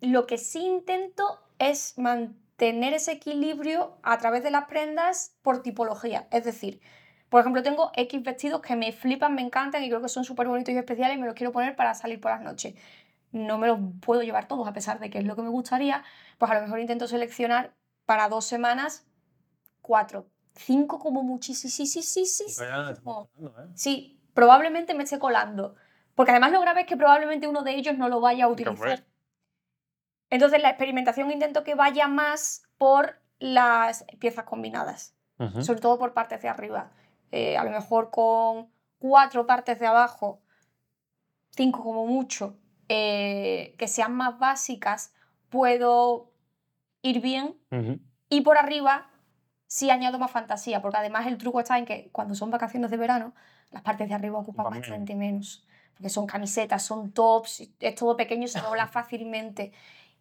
Lo 0.00 0.26
que 0.26 0.38
sí 0.38 0.64
intento 0.64 1.38
es 1.58 1.98
mantener 1.98 2.94
ese 2.94 3.12
equilibrio 3.12 3.98
a 4.02 4.18
través 4.18 4.42
de 4.42 4.50
las 4.50 4.64
prendas 4.64 5.36
por 5.42 5.62
tipología, 5.62 6.26
es 6.30 6.44
decir, 6.44 6.80
por 7.28 7.40
ejemplo, 7.40 7.62
tengo 7.62 7.90
X 7.94 8.22
vestidos 8.22 8.62
que 8.62 8.76
me 8.76 8.92
flipan, 8.92 9.34
me 9.34 9.42
encantan 9.42 9.82
y 9.82 9.88
creo 9.88 10.00
que 10.00 10.08
son 10.08 10.24
súper 10.24 10.46
bonitos 10.46 10.72
y 10.72 10.78
especiales 10.78 11.16
y 11.16 11.20
me 11.20 11.26
los 11.26 11.34
quiero 11.34 11.52
poner 11.52 11.74
para 11.74 11.92
salir 11.94 12.20
por 12.20 12.30
las 12.30 12.40
noches. 12.40 12.74
No 13.32 13.58
me 13.58 13.66
los 13.66 13.78
puedo 14.00 14.22
llevar 14.22 14.48
todos 14.48 14.66
a 14.66 14.72
pesar 14.72 14.98
de 14.98 15.10
que 15.10 15.18
es 15.18 15.24
lo 15.24 15.36
que 15.36 15.42
me 15.42 15.48
gustaría, 15.48 16.02
pues 16.38 16.50
a 16.50 16.54
lo 16.54 16.62
mejor 16.62 16.80
intento 16.80 17.06
seleccionar 17.06 17.74
para 18.06 18.28
dos 18.28 18.44
semanas 18.44 19.06
cuatro, 19.82 20.28
cinco 20.54 20.98
como 20.98 21.22
muchísimo. 21.22 21.70
Vaya, 22.58 22.90
estamos 22.90 23.28
hablando, 23.36 23.62
¿eh? 23.62 23.68
Sí, 23.74 24.20
probablemente 24.34 24.94
me 24.94 25.04
esté 25.04 25.18
colando. 25.18 25.76
Porque 26.14 26.32
además 26.32 26.52
lo 26.52 26.60
grave 26.60 26.80
es 26.82 26.86
que 26.86 26.96
probablemente 26.96 27.46
uno 27.46 27.62
de 27.62 27.74
ellos 27.74 27.96
no 27.98 28.08
lo 28.08 28.20
vaya 28.20 28.46
a 28.46 28.48
utilizar. 28.48 29.04
Entonces 30.30 30.60
la 30.60 30.70
experimentación 30.70 31.30
intento 31.30 31.62
que 31.62 31.74
vaya 31.74 32.08
más 32.08 32.64
por 32.78 33.20
las 33.38 34.04
piezas 34.18 34.44
combinadas, 34.44 35.14
sobre 35.60 35.80
todo 35.80 35.98
por 35.98 36.14
partes 36.14 36.40
de 36.42 36.48
arriba. 36.48 36.90
Eh, 37.30 37.56
a 37.56 37.64
lo 37.64 37.70
mejor 37.70 38.10
con 38.10 38.70
cuatro 38.98 39.46
partes 39.46 39.78
de 39.78 39.86
abajo, 39.86 40.40
cinco 41.50 41.82
como 41.82 42.06
mucho, 42.06 42.58
eh, 42.88 43.74
que 43.78 43.88
sean 43.88 44.14
más 44.14 44.38
básicas, 44.38 45.12
puedo 45.48 46.30
ir 47.02 47.20
bien 47.20 47.56
y 48.28 48.40
por 48.40 48.58
arriba 48.58 49.10
sí 49.66 49.90
añado 49.90 50.18
más 50.18 50.30
fantasía, 50.30 50.80
porque 50.80 50.98
además 50.98 51.26
el 51.26 51.38
truco 51.38 51.60
está 51.60 51.78
en 51.78 51.84
que 51.84 52.08
cuando 52.12 52.34
son 52.34 52.50
vacaciones 52.50 52.90
de 52.90 52.96
verano, 52.96 53.34
las 53.70 53.82
partes 53.82 54.08
de 54.08 54.14
arriba 54.14 54.38
ocupan 54.38 54.70
bastante 54.70 55.14
menos. 55.14 55.66
Porque 55.94 56.10
son 56.10 56.26
camisetas, 56.26 56.82
son 56.82 57.12
tops, 57.12 57.68
es 57.80 57.94
todo 57.94 58.16
pequeño, 58.16 58.48
se 58.48 58.60
dobla 58.60 58.86
fácilmente. 58.88 59.72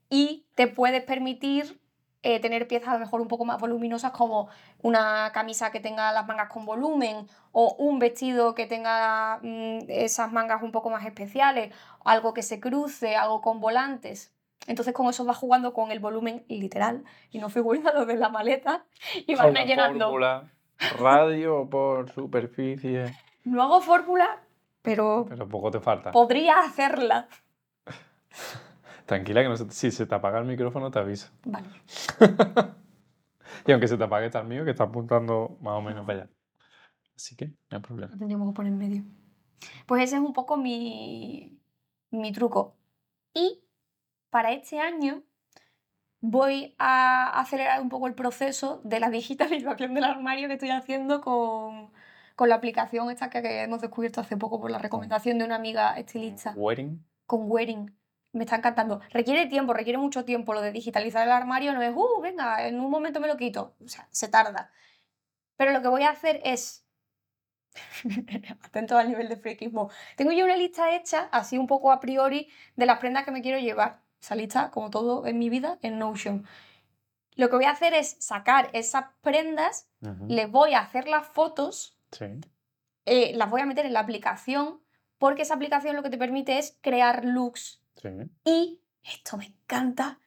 Y 0.10 0.46
te 0.56 0.68
puedes 0.68 1.04
permitir 1.04 1.80
eh, 2.26 2.40
tener 2.40 2.68
piezas 2.68 2.90
a 2.90 2.94
lo 2.94 3.00
mejor 3.00 3.22
un 3.22 3.28
poco 3.28 3.46
más 3.46 3.60
voluminosas, 3.60 4.12
como 4.12 4.50
una 4.82 5.32
camisa 5.34 5.72
que 5.72 5.80
tenga 5.80 6.12
las 6.12 6.26
mangas 6.26 6.50
con 6.50 6.66
volumen, 6.66 7.28
o 7.52 7.76
un 7.78 8.00
vestido 8.00 8.56
que 8.56 8.66
tenga 8.66 9.40
mm, 9.42 9.86
esas 9.90 10.32
mangas 10.32 10.62
un 10.64 10.72
poco 10.72 10.90
más 10.90 11.06
especiales, 11.06 11.74
algo 12.04 12.34
que 12.34 12.42
se 12.44 12.60
cruce, 12.60 13.16
algo 13.16 13.42
con 13.42 13.60
volantes. 13.60 14.34
Entonces 14.68 14.94
con 14.96 15.08
eso 15.08 15.24
vas 15.26 15.38
jugando 15.38 15.74
con 15.74 15.92
el 15.92 16.00
volumen 16.00 16.44
literal 16.48 17.04
y 17.30 17.38
no 17.38 17.50
figurado 17.50 18.06
de 18.08 18.16
la 18.16 18.30
maleta 18.30 18.84
y 19.28 19.36
vas 19.36 19.46
Una 19.52 19.60
rellenando. 19.60 20.06
fórmula, 20.06 20.52
radio 20.98 21.70
por 21.70 22.10
superficie. 22.12 23.16
No 23.44 23.62
hago 23.62 23.82
fórmula, 23.82 24.40
pero 24.82 25.26
Pero 25.30 25.48
poco 25.48 25.70
te 25.70 25.80
falta. 25.80 26.12
podría 26.12 26.60
hacerla. 26.60 27.28
Tranquila, 29.06 29.44
que 29.44 29.50
no 29.50 29.58
se- 29.58 29.70
si 29.72 29.92
se 29.92 30.06
te 30.06 30.16
apaga 30.16 30.40
el 30.40 30.46
micrófono 30.46 30.92
te 30.92 31.00
aviso. 31.00 31.30
Vale. 31.46 31.68
Y 33.68 33.72
aunque 33.72 33.88
se 33.88 33.98
te 33.98 34.04
apague 34.04 34.28
está 34.28 34.42
el 34.42 34.48
mío, 34.48 34.64
que 34.64 34.72
está 34.72 34.84
apuntando 34.84 35.58
más 35.62 35.74
o 35.74 35.82
menos 35.82 36.06
para 36.06 36.24
allá. 36.24 36.32
Así 37.16 37.36
que 37.36 37.48
no 37.48 37.78
hay 37.78 37.80
problema. 37.80 38.12
Lo 38.12 38.18
tendríamos 38.18 38.50
que 38.50 38.56
poner 38.56 38.74
en 38.74 38.78
medio. 38.78 39.04
Pues 39.88 40.04
ese 40.04 40.18
es 40.18 40.22
un 40.22 40.34
poco 40.34 40.58
mi, 40.58 41.60
mi 42.12 42.32
truco. 42.32 42.76
Y 43.34 43.64
para 44.30 44.52
este 44.52 44.80
año 44.80 45.24
voy 46.22 46.76
a 46.78 47.40
acelerar 47.40 47.82
un 47.82 47.90
poco 47.90 48.08
el 48.08 48.14
proceso 48.14 48.82
de 48.84 49.00
la 49.00 49.10
digitalización 49.10 49.94
del 49.94 50.04
armario 50.04 50.48
que 50.48 50.56
estoy 50.56 50.70
haciendo 50.70 51.22
con, 51.22 51.92
con 52.36 52.50
la 52.50 52.56
aplicación 52.56 53.10
esta 53.10 53.30
que, 53.30 53.64
hemos 53.64 53.82
descubierto 53.82 54.22
hace 54.22 54.38
poco 54.38 54.60
por 54.60 54.70
la 54.70 54.78
recomendación 54.80 55.40
de 55.40 55.46
una 55.46 55.56
amiga 55.56 55.98
estilista. 55.98 56.54
Wedding. 56.56 57.04
con 57.26 57.50
Wedding. 57.50 57.96
Me 58.36 58.44
está 58.44 58.58
encantando. 58.58 59.00
Requiere 59.12 59.46
tiempo, 59.48 59.74
requiere 59.74 59.98
mucho 59.98 60.26
tiempo. 60.26 60.54
Lo 60.54 60.62
de 60.62 60.74
digitalizar 60.74 61.26
el 61.26 61.32
armario 61.32 61.72
no 61.74 61.82
es, 61.82 61.94
uh, 61.96 62.20
venga, 62.22 62.68
en 62.68 62.80
un 62.82 62.92
momento 62.92 63.22
me 63.22 63.28
lo 63.30 63.38
quito. 63.38 63.76
O 63.84 63.88
sea, 63.88 64.08
se 64.12 64.28
tarda. 64.28 64.72
Pero 65.56 65.72
lo 65.72 65.82
que 65.82 65.88
voy 65.88 66.04
a 66.04 66.10
hacer 66.10 66.42
es. 66.44 66.86
Atento 68.64 68.98
al 68.98 69.08
nivel 69.10 69.30
de 69.30 69.38
friquismo. 69.38 69.90
Tengo 70.18 70.32
yo 70.34 70.44
una 70.46 70.58
lista 70.58 70.96
hecha, 70.96 71.30
así 71.32 71.58
un 71.58 71.66
poco 71.66 71.92
a 71.94 72.00
priori, 72.02 72.50
de 72.76 72.86
las 72.86 73.00
prendas 73.00 73.24
que 73.24 73.32
me 73.32 73.42
quiero 73.42 73.58
llevar. 73.60 74.02
Esa 74.22 74.36
lista, 74.36 74.70
como 74.72 74.90
todo 74.90 75.26
en 75.28 75.40
mi 75.40 75.50
vida, 75.50 75.80
en 75.82 75.98
Notion. 75.98 76.46
Lo 77.36 77.50
que 77.50 77.56
voy 77.56 77.66
a 77.66 77.72
hacer 77.72 77.94
es 77.94 78.18
sacar 78.20 78.70
esas 78.74 79.06
prendas, 79.22 79.90
les 80.28 80.50
voy 80.50 80.74
a 80.74 80.80
hacer 80.80 81.08
las 81.08 81.28
fotos 81.28 81.98
Sí. 82.12 82.26
eh, 83.06 83.34
las 83.36 83.50
voy 83.50 83.62
a 83.62 83.66
meter 83.66 83.86
en 83.86 83.94
la 83.94 84.00
aplicación 84.00 84.82
porque 85.18 85.42
esa 85.42 85.56
aplicación 85.56 85.96
lo 85.96 86.04
que 86.04 86.10
te 86.10 86.18
permite 86.18 86.58
es 86.60 86.78
crear 86.82 87.26
looks 87.26 87.82
Sí. 87.96 88.10
y, 88.44 88.82
esto 89.04 89.38
me 89.38 89.46
encanta, 89.46 90.20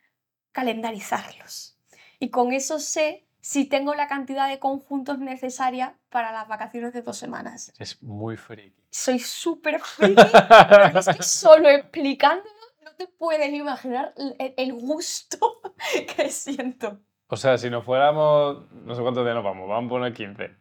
calendarizarlos. 0.52 1.78
Y 2.18 2.30
con 2.30 2.52
eso 2.52 2.78
sé 2.78 3.26
si 3.40 3.64
tengo 3.64 3.94
la 3.94 4.08
cantidad 4.08 4.48
de 4.48 4.58
conjuntos 4.58 5.18
necesaria 5.18 5.96
para 6.10 6.32
las 6.32 6.48
vacaciones 6.48 6.92
de 6.92 7.02
dos 7.02 7.16
semanas. 7.16 7.72
Es 7.78 8.02
muy 8.02 8.36
friki. 8.36 8.82
Soy 8.90 9.18
súper 9.18 9.80
friki, 9.80 10.22
pero 10.68 10.98
es 10.98 11.06
que 11.06 11.22
solo 11.22 11.68
explicándolo 11.68 12.50
lo 12.84 12.92
te 12.92 13.06
puedes 13.06 13.52
imaginar 13.52 14.12
el, 14.16 14.54
el 14.56 14.72
gusto 14.72 15.60
que 16.16 16.30
siento. 16.30 17.00
O 17.28 17.36
sea, 17.36 17.58
si 17.58 17.68
nos 17.68 17.84
fuéramos, 17.84 18.70
no 18.72 18.94
sé 18.94 19.02
cuántos 19.02 19.24
días 19.24 19.34
nos 19.34 19.44
vamos, 19.44 19.68
vamos 19.68 19.88
a 19.88 19.90
poner 19.90 20.12
15. 20.12 20.50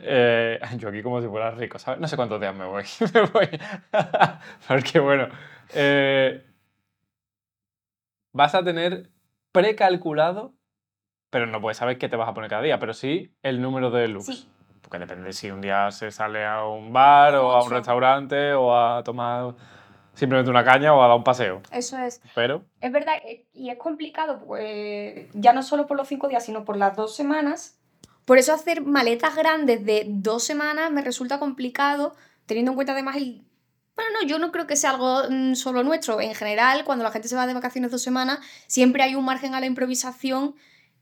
Eh, 0.00 0.58
yo 0.78 0.88
aquí 0.88 1.02
como 1.02 1.20
si 1.20 1.28
fuera 1.28 1.50
rico, 1.50 1.78
¿sabes? 1.78 2.00
No 2.00 2.08
sé 2.08 2.16
cuántos 2.16 2.40
días 2.40 2.54
me 2.54 2.64
voy. 2.64 2.84
me 3.12 3.20
voy. 3.26 3.60
Porque 4.66 4.98
bueno, 4.98 5.28
eh, 5.74 6.44
vas 8.32 8.54
a 8.54 8.62
tener 8.62 9.10
precalculado, 9.52 10.54
pero 11.30 11.46
no 11.46 11.60
puedes 11.60 11.78
saber 11.78 11.98
qué 11.98 12.08
te 12.08 12.16
vas 12.16 12.28
a 12.28 12.34
poner 12.34 12.50
cada 12.50 12.62
día, 12.62 12.78
pero 12.78 12.94
sí 12.94 13.34
el 13.42 13.60
número 13.60 13.90
de 13.90 14.08
looks. 14.08 14.26
Sí. 14.26 14.48
Porque 14.82 14.98
depende 14.98 15.32
si 15.32 15.50
un 15.50 15.60
día 15.60 15.90
se 15.90 16.10
sale 16.12 16.44
a 16.44 16.64
un 16.64 16.92
bar 16.92 17.34
o 17.34 17.52
a 17.52 17.64
un 17.64 17.70
restaurante 17.70 18.52
o 18.52 18.76
a 18.76 19.02
tomar 19.02 19.54
simplemente 20.14 20.50
una 20.50 20.64
caña 20.64 20.94
o 20.94 21.02
a 21.02 21.08
dar 21.08 21.16
un 21.16 21.24
paseo. 21.24 21.60
Eso 21.70 21.98
es. 21.98 22.20
Pero 22.34 22.64
Es 22.80 22.90
verdad, 22.92 23.14
eh, 23.24 23.46
y 23.52 23.70
es 23.70 23.78
complicado, 23.78 24.42
pues, 24.46 25.28
ya 25.34 25.52
no 25.52 25.62
solo 25.62 25.86
por 25.86 25.96
los 25.96 26.08
cinco 26.08 26.28
días, 26.28 26.44
sino 26.44 26.64
por 26.64 26.76
las 26.76 26.96
dos 26.96 27.14
semanas. 27.16 27.78
Por 28.24 28.38
eso 28.38 28.52
hacer 28.52 28.82
maletas 28.82 29.36
grandes 29.36 29.84
de 29.84 30.04
dos 30.08 30.42
semanas 30.42 30.90
me 30.90 31.02
resulta 31.02 31.38
complicado, 31.38 32.14
teniendo 32.46 32.72
en 32.72 32.76
cuenta 32.76 32.92
además 32.92 33.16
el... 33.16 33.42
Bueno, 33.96 34.10
no, 34.20 34.28
yo 34.28 34.38
no 34.38 34.52
creo 34.52 34.66
que 34.66 34.76
sea 34.76 34.90
algo 34.90 35.22
mm, 35.28 35.54
solo 35.54 35.82
nuestro. 35.82 36.20
En 36.20 36.34
general, 36.34 36.84
cuando 36.84 37.02
la 37.02 37.10
gente 37.10 37.28
se 37.28 37.36
va 37.36 37.46
de 37.46 37.54
vacaciones 37.54 37.90
dos 37.90 38.02
semanas, 38.02 38.38
siempre 38.66 39.02
hay 39.02 39.14
un 39.14 39.24
margen 39.24 39.54
a 39.54 39.60
la 39.60 39.66
improvisación, 39.66 40.54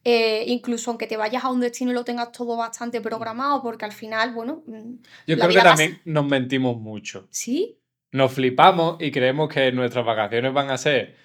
eh, 0.05 0.45
incluso 0.47 0.91
aunque 0.91 1.07
te 1.07 1.17
vayas 1.17 1.45
a 1.45 1.51
un 1.51 1.61
destino 1.61 1.91
y 1.91 1.95
lo 1.95 2.05
tengas 2.05 2.31
todo 2.31 2.57
bastante 2.57 3.01
programado, 3.01 3.63
porque 3.63 3.85
al 3.85 3.93
final, 3.93 4.33
bueno... 4.33 4.63
mm, 4.67 4.95
yo 5.27 5.37
creo 5.37 5.49
que 5.49 5.55
pasa. 5.55 5.69
también 5.71 6.01
nos 6.05 6.25
mentimos 6.27 6.79
mucho. 6.79 7.27
Sí, 7.31 7.79
Nos 8.13 8.33
flipamos 8.33 8.97
y 9.01 9.11
creemos 9.11 9.49
que 9.49 9.73
nuestras 9.73 10.07
vacaciones 10.07 10.53
van 10.53 10.71
a 10.71 10.79
ser 10.79 11.17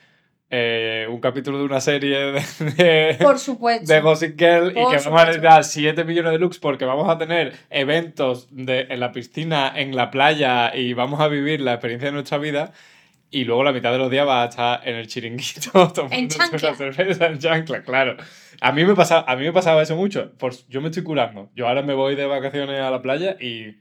eh, 0.52 1.06
un 1.10 1.20
capítulo 1.20 1.60
de 1.60 1.64
una 1.64 1.80
serie 1.82 2.18
de, 2.18 2.42
de, 2.76 3.18
por 3.22 3.38
supuesto. 3.40 3.92
de 3.92 4.02
Gossip 4.02 4.38
Girl 4.40 4.72
y 4.72 4.74
que 4.74 4.80
Por 4.82 4.84
vamos 4.84 4.96
a 4.96 5.00
supuesto. 5.02 5.26
necesitar 5.28 5.64
7 5.64 6.04
millones 6.06 6.32
de 6.32 6.40
looks 6.40 6.60
porque 6.60 6.86
vamos 6.86 7.08
a 7.10 7.18
tener 7.18 7.54
eventos 7.70 8.48
de, 8.52 8.88
en 8.90 9.00
la 9.00 9.12
piscina, 9.12 9.72
en 9.76 9.96
la 9.96 10.10
playa 10.12 10.76
y 10.76 10.94
vamos 10.94 11.20
a 11.20 11.28
vivir 11.28 11.62
la 11.62 11.74
experiencia 11.74 12.08
de 12.08 12.14
nuestra 12.14 12.38
vida. 12.40 12.72
Y 13.32 13.44
luego 13.46 13.64
la 13.64 13.72
mitad 13.72 13.92
de 13.92 14.00
los 14.00 14.10
días 14.10 14.28
va 14.28 14.42
a 14.42 14.46
estar 14.48 14.82
en 14.88 14.96
el 14.96 15.06
chiringuito 15.08 15.72
tomando 15.94 16.36
chancla. 16.36 16.70
una 16.70 16.78
cerveza 16.94 17.28
en 17.28 17.38
chancla, 17.38 17.84
claro. 17.84 18.18
A 18.60 18.72
mí 18.72 18.84
me 18.86 18.96
pasaba, 18.96 19.24
a 19.32 19.36
mí 19.36 19.44
me 19.44 19.54
pasaba 19.54 19.84
eso 19.84 19.96
mucho. 19.96 20.32
Pues 20.40 20.68
yo 20.68 20.82
me 20.82 20.88
estoy 20.88 21.04
curando. 21.04 21.52
Yo 21.56 21.68
ahora 21.68 21.84
me 21.84 21.94
voy 21.94 22.16
de 22.16 22.26
vacaciones 22.26 22.80
a 22.82 22.90
la 22.90 23.04
playa 23.04 23.38
y 23.40 23.78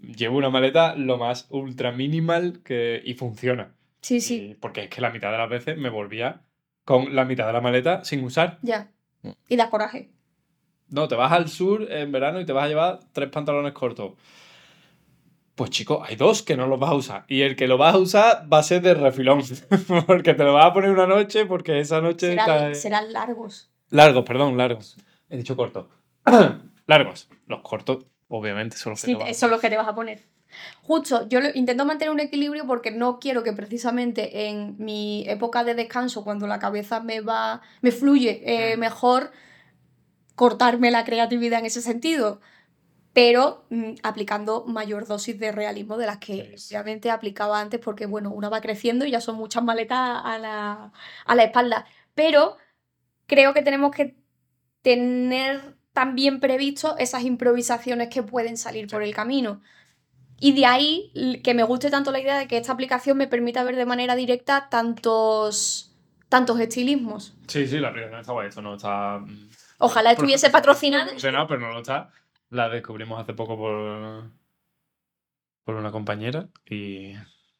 llevo 0.00 0.36
una 0.38 0.50
maleta 0.50 0.96
lo 0.96 1.16
más 1.16 1.46
ultra 1.50 1.92
minimal 1.92 2.60
que, 2.64 3.00
y 3.04 3.14
funciona. 3.14 3.76
Sí, 4.00 4.20
sí, 4.20 4.50
Y- 4.50 4.54
porque 4.54 4.84
es 4.84 4.88
que 4.90 5.00
la 5.00 5.10
mitad 5.10 5.30
de 5.32 5.38
las 5.38 5.48
veces 5.50 5.76
me 5.76 5.90
volvía 5.90 6.42
con 6.84 7.14
la 7.14 7.24
mitad 7.24 7.46
de 7.46 7.52
la 7.52 7.60
maleta 7.60 8.04
sin 8.04 8.24
usar. 8.24 8.58
ya. 8.62 8.90
Y 9.48 9.56
da 9.56 9.68
coraje. 9.68 10.10
No, 10.90 11.08
te 11.08 11.16
vas 11.16 11.32
al 11.32 11.48
sur 11.48 11.90
en 11.92 12.12
verano 12.12 12.40
y 12.40 12.46
te 12.46 12.52
vas 12.52 12.64
a 12.64 12.68
llevar 12.68 13.00
tres 13.12 13.28
pantalones 13.30 13.72
cortos. 13.72 14.12
Pues 15.54 15.70
chico, 15.70 16.02
hay 16.04 16.14
dos 16.14 16.42
que 16.42 16.56
no 16.56 16.68
los 16.68 16.78
vas 16.78 16.90
a 16.90 16.94
usar. 16.94 17.24
Y 17.26 17.42
el 17.42 17.56
que 17.56 17.66
lo 17.66 17.76
vas 17.78 17.94
a 17.94 17.98
usar 17.98 18.48
va 18.50 18.58
a 18.58 18.62
ser 18.62 18.80
de 18.80 18.94
refilón. 18.94 19.42
porque 20.06 20.34
te 20.34 20.44
lo 20.44 20.54
vas 20.54 20.66
a 20.66 20.72
poner 20.72 20.90
una 20.90 21.06
noche 21.06 21.46
porque 21.46 21.80
esa 21.80 22.00
noche... 22.00 22.28
Serán, 22.28 22.46
cae- 22.46 22.74
serán 22.76 23.12
largos. 23.12 23.70
Largos, 23.90 24.24
perdón, 24.24 24.56
largos. 24.56 24.96
He 25.28 25.36
dicho 25.36 25.56
corto. 25.56 25.90
largos. 26.86 27.28
Los 27.48 27.60
cortos, 27.62 28.06
obviamente, 28.28 28.76
son 28.76 28.90
los 28.92 29.00
que 29.00 29.06
Sí, 29.06 29.12
te 29.12 29.18
vas 29.18 29.26
a- 29.26 29.30
eso 29.30 29.46
es 29.46 29.52
lo 29.52 29.58
que 29.58 29.68
te 29.68 29.76
vas 29.76 29.88
a 29.88 29.94
poner. 29.96 30.22
Justo, 30.82 31.28
yo 31.28 31.40
intento 31.54 31.84
mantener 31.84 32.12
un 32.12 32.20
equilibrio 32.20 32.66
porque 32.66 32.90
no 32.90 33.18
quiero 33.20 33.42
que 33.42 33.52
precisamente 33.52 34.48
en 34.48 34.76
mi 34.78 35.24
época 35.28 35.64
de 35.64 35.74
descanso, 35.74 36.24
cuando 36.24 36.46
la 36.46 36.58
cabeza 36.58 37.00
me 37.00 37.20
va, 37.20 37.60
me 37.82 37.90
fluye 37.92 38.42
eh, 38.72 38.76
mejor, 38.76 39.30
cortarme 40.34 40.90
la 40.90 41.04
creatividad 41.04 41.60
en 41.60 41.66
ese 41.66 41.82
sentido. 41.82 42.40
Pero 43.14 43.66
mm, 43.70 43.94
aplicando 44.04 44.64
mayor 44.66 45.06
dosis 45.06 45.38
de 45.40 45.52
realismo 45.52 45.96
de 45.98 46.06
las 46.06 46.18
que 46.18 46.54
Sí. 46.58 46.74
obviamente 46.76 47.10
aplicaba 47.10 47.60
antes, 47.60 47.80
porque 47.80 48.06
bueno, 48.06 48.30
una 48.32 48.48
va 48.50 48.60
creciendo 48.62 49.06
y 49.06 49.12
ya 49.12 49.20
son 49.20 49.36
muchas 49.36 49.64
maletas 49.64 49.98
a 50.24 50.38
la, 50.38 50.92
a 51.26 51.34
la 51.36 51.44
espalda. 51.44 51.86
Pero 52.14 52.56
creo 53.26 53.54
que 53.54 53.62
tenemos 53.62 53.92
que 53.92 54.16
tener 54.82 55.76
también 55.92 56.40
previsto 56.40 56.96
esas 56.98 57.24
improvisaciones 57.24 58.08
que 58.10 58.22
pueden 58.22 58.56
salir 58.56 58.88
por 58.88 59.02
el 59.02 59.14
camino. 59.14 59.62
Y 60.40 60.52
de 60.52 60.66
ahí 60.66 61.40
que 61.42 61.54
me 61.54 61.64
guste 61.64 61.90
tanto 61.90 62.12
la 62.12 62.20
idea 62.20 62.38
de 62.38 62.46
que 62.46 62.56
esta 62.58 62.72
aplicación 62.72 63.16
me 63.16 63.26
permita 63.26 63.64
ver 63.64 63.76
de 63.76 63.86
manera 63.86 64.14
directa 64.14 64.68
tantos, 64.70 65.92
tantos 66.28 66.60
estilismos. 66.60 67.36
Sí, 67.48 67.66
sí, 67.66 67.78
la 67.78 67.88
aplicación 67.88 68.20
está 68.20 68.32
guay. 68.32 68.48
Esto 68.48 68.62
no 68.62 68.74
está... 68.76 69.18
mm, 69.18 69.48
Ojalá 69.78 70.12
estuviese 70.12 70.50
patrocinada. 70.50 71.12
No 71.12 71.46
pero 71.48 71.60
no 71.60 71.72
lo 71.72 71.80
está. 71.80 72.10
La 72.50 72.68
descubrimos 72.68 73.20
hace 73.20 73.34
poco 73.34 73.56
por, 73.56 74.30
por 75.64 75.74
una 75.74 75.90
compañera 75.90 76.48
y, 76.64 77.12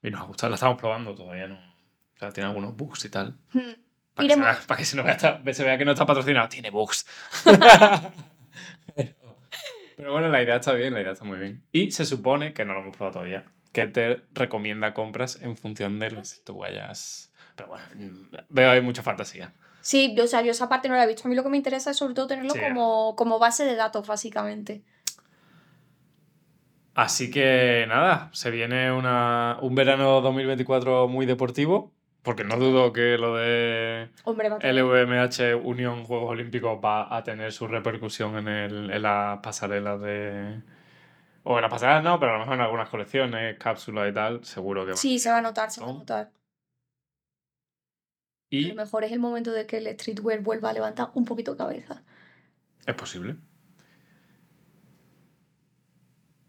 y 0.02 0.10
nos 0.10 0.20
ha 0.20 0.24
gustado. 0.24 0.50
La 0.50 0.54
estamos 0.54 0.78
probando 0.78 1.14
todavía, 1.14 1.48
¿no? 1.48 1.56
O 1.56 2.18
sea, 2.18 2.32
tiene 2.32 2.48
algunos 2.48 2.76
bugs 2.76 3.04
y 3.04 3.10
tal. 3.10 3.36
Hmm. 3.52 3.60
Para 4.14 4.28
que, 4.28 4.34
se 4.34 4.40
para 4.66 4.78
que 4.78 4.84
se, 4.84 4.96
no 4.96 5.04
vea, 5.04 5.18
se 5.18 5.64
vea 5.64 5.78
que 5.78 5.84
no 5.84 5.92
está 5.92 6.06
patrocinado. 6.06 6.48
Tiene 6.48 6.70
bugs. 6.70 7.06
pero, 9.98 10.12
bueno, 10.12 10.28
la 10.28 10.42
idea 10.42 10.56
está 10.56 10.72
bien, 10.72 10.94
la 10.94 11.02
idea 11.02 11.12
está 11.12 11.24
muy 11.24 11.38
bien. 11.38 11.62
Y 11.72 11.90
se 11.90 12.06
supone, 12.06 12.54
que 12.54 12.64
no 12.64 12.72
lo 12.72 12.80
hemos 12.80 12.96
probado 12.96 13.14
todavía, 13.14 13.44
que 13.72 13.87
te 13.88 14.22
recomienda 14.32 14.94
compras 14.94 15.38
en 15.42 15.56
función 15.56 15.98
de 15.98 16.11
lo 16.12 16.22
que 16.22 16.28
tú 16.44 16.56
vayas... 16.58 17.32
Pero 17.56 17.68
bueno, 17.70 17.84
mm, 17.96 18.37
veo 18.48 18.70
ahí 18.70 18.80
mucha 18.80 19.02
fantasía. 19.02 19.52
Sí, 19.80 20.14
yo- 20.16 20.24
o 20.24 20.26
sea, 20.28 20.42
yo 20.42 20.52
esa 20.52 20.68
parte 20.68 20.88
no 20.88 20.94
la 20.94 21.02
he 21.02 21.06
visto. 21.08 21.22
A 21.26 21.28
mí 21.28 21.34
lo 21.34 21.42
que 21.42 21.48
me 21.48 21.56
interesa 21.56 21.90
es 21.90 21.96
sobre 21.96 22.14
todo 22.14 22.28
tenerlo 22.28 22.54
Sí. 22.54 22.61
como, 22.61 23.16
como 23.16 23.38
base 23.40 23.64
de 23.64 23.74
datos, 23.74 24.06
básicamente. 24.06 24.84
Así 26.94 27.30
que 27.30 27.84
nada, 27.88 28.30
se 28.32 28.50
viene 28.50 28.92
una, 28.92 29.58
un 29.62 29.74
verano 29.74 30.20
2024 30.20 31.06
muy 31.08 31.26
deportivo, 31.26 31.92
porque 32.22 32.44
no 32.44 32.57
dudo 32.57 32.92
que 32.92 33.16
lo 33.18 33.37
de 33.37 34.11
Hombre, 34.24 34.48
a 34.48 34.72
LVMH 34.72 35.54
Unión 35.62 36.04
Juegos 36.04 36.31
Olímpicos 36.31 36.78
va 36.85 37.14
a 37.16 37.22
tener 37.24 37.52
su 37.52 37.66
repercusión 37.66 38.37
en, 38.38 38.48
el, 38.48 38.90
en 38.90 39.02
las 39.02 39.38
pasarelas 39.40 40.00
de... 40.00 40.62
O 41.44 41.57
en 41.57 41.62
las 41.62 41.70
pasarelas 41.70 42.04
no, 42.04 42.20
pero 42.20 42.33
a 42.33 42.35
lo 42.35 42.40
mejor 42.40 42.54
en 42.57 42.61
algunas 42.61 42.88
colecciones, 42.90 43.57
cápsulas 43.59 44.11
y 44.11 44.12
tal, 44.14 44.44
seguro 44.44 44.85
que 44.85 44.92
va. 44.92 44.96
Sí, 44.96 45.18
se 45.18 45.31
va 45.31 45.38
a 45.38 45.42
notar, 45.42 45.70
se 45.70 45.81
va 45.81 45.87
a 45.88 45.92
¿No? 45.92 45.98
notar. 46.00 46.26
A 46.26 46.31
Y 48.50 48.64
lo 48.66 48.74
mejor 48.74 49.04
es 49.04 49.12
el 49.12 49.18
momento 49.20 49.52
de 49.52 49.66
que 49.66 49.78
el 49.78 49.87
streetwear 49.98 50.40
vuelva 50.40 50.70
a 50.70 50.72
levantar 50.74 51.11
un 51.14 51.24
poquito 51.24 51.57
cabeza. 51.57 52.02
es 52.87 52.94
posible. 52.94 53.37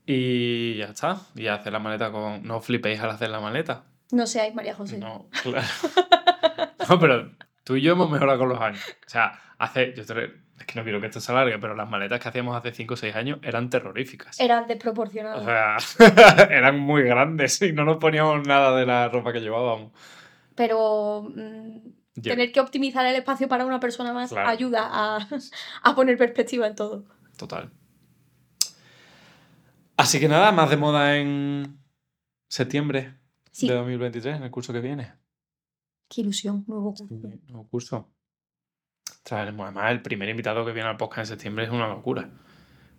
Y 0.05 0.77
ya 0.77 0.85
está. 0.85 1.21
Y 1.35 1.47
hacer 1.47 1.71
la 1.73 1.79
maleta 1.79 2.11
con... 2.11 2.43
No 2.43 2.61
flipéis 2.61 2.99
al 3.01 3.11
hacer 3.11 3.29
la 3.29 3.39
maleta. 3.39 3.85
No 4.11 4.25
seáis 4.27 4.53
María 4.55 4.73
José. 4.75 4.97
No, 4.97 5.29
claro. 5.43 5.67
No, 6.89 6.97
pero 6.99 7.31
tú 7.63 7.75
y 7.75 7.81
yo 7.81 7.91
hemos 7.91 8.09
mejorado 8.09 8.39
con 8.39 8.49
los 8.49 8.59
años. 8.59 8.83
O 9.05 9.09
sea, 9.09 9.39
hace. 9.59 9.93
Yo 9.95 10.03
te- 10.05 10.33
es 10.57 10.65
que 10.65 10.73
no 10.79 10.83
quiero 10.83 10.99
que 10.99 11.05
esto 11.05 11.21
se 11.21 11.31
alargue, 11.31 11.59
pero 11.59 11.75
las 11.75 11.87
maletas 11.87 12.19
que 12.19 12.27
hacíamos 12.29 12.57
hace 12.57 12.71
5 12.73 12.95
o 12.95 12.97
6 12.97 13.15
años 13.15 13.37
eran 13.43 13.69
terroríficas. 13.69 14.39
Era 14.39 14.63
desproporcionado. 14.63 15.39
O 15.41 15.45
sea, 15.45 15.77
eran 16.49 16.79
muy 16.79 17.03
grandes 17.03 17.61
y 17.61 17.71
no 17.73 17.85
nos 17.85 17.97
poníamos 17.97 18.47
nada 18.47 18.75
de 18.75 18.87
la 18.87 19.07
ropa 19.09 19.31
que 19.31 19.39
llevábamos. 19.41 19.91
Pero 20.55 21.29
mm, 21.35 22.21
tener 22.23 22.51
que 22.51 22.59
optimizar 22.59 23.05
el 23.05 23.15
espacio 23.15 23.47
para 23.47 23.65
una 23.67 23.79
persona 23.79 24.11
más 24.11 24.31
Claro. 24.31 24.49
ayuda 24.49 24.89
a, 24.91 25.27
a 25.83 25.95
poner 25.95 26.17
perspectiva 26.17 26.65
en 26.65 26.75
todo. 26.75 27.05
Total. 27.37 27.69
Así 29.95 30.19
que 30.19 30.27
nada, 30.27 30.51
más 30.51 30.69
de 30.71 30.77
moda 30.77 31.17
en 31.17 31.77
septiembre 32.47 33.13
Sí. 33.51 33.67
de 33.67 33.73
2023, 33.75 34.37
en 34.37 34.43
el 34.43 34.51
curso 34.51 34.71
que 34.73 34.79
viene. 34.79 35.11
Qué 36.07 36.21
ilusión, 36.21 36.63
nuevo 36.67 36.93
curso. 36.93 37.07
Nuevo 37.47 37.67
curso. 37.69 38.09
Traeremos, 39.23 39.65
además, 39.65 39.91
el 39.91 40.01
primer 40.01 40.29
invitado 40.29 40.65
que 40.65 40.71
viene 40.71 40.89
al 40.89 40.97
podcast 40.97 41.19
en 41.19 41.25
septiembre 41.37 41.65
es 41.65 41.71
una 41.71 41.87
locura. 41.87 42.29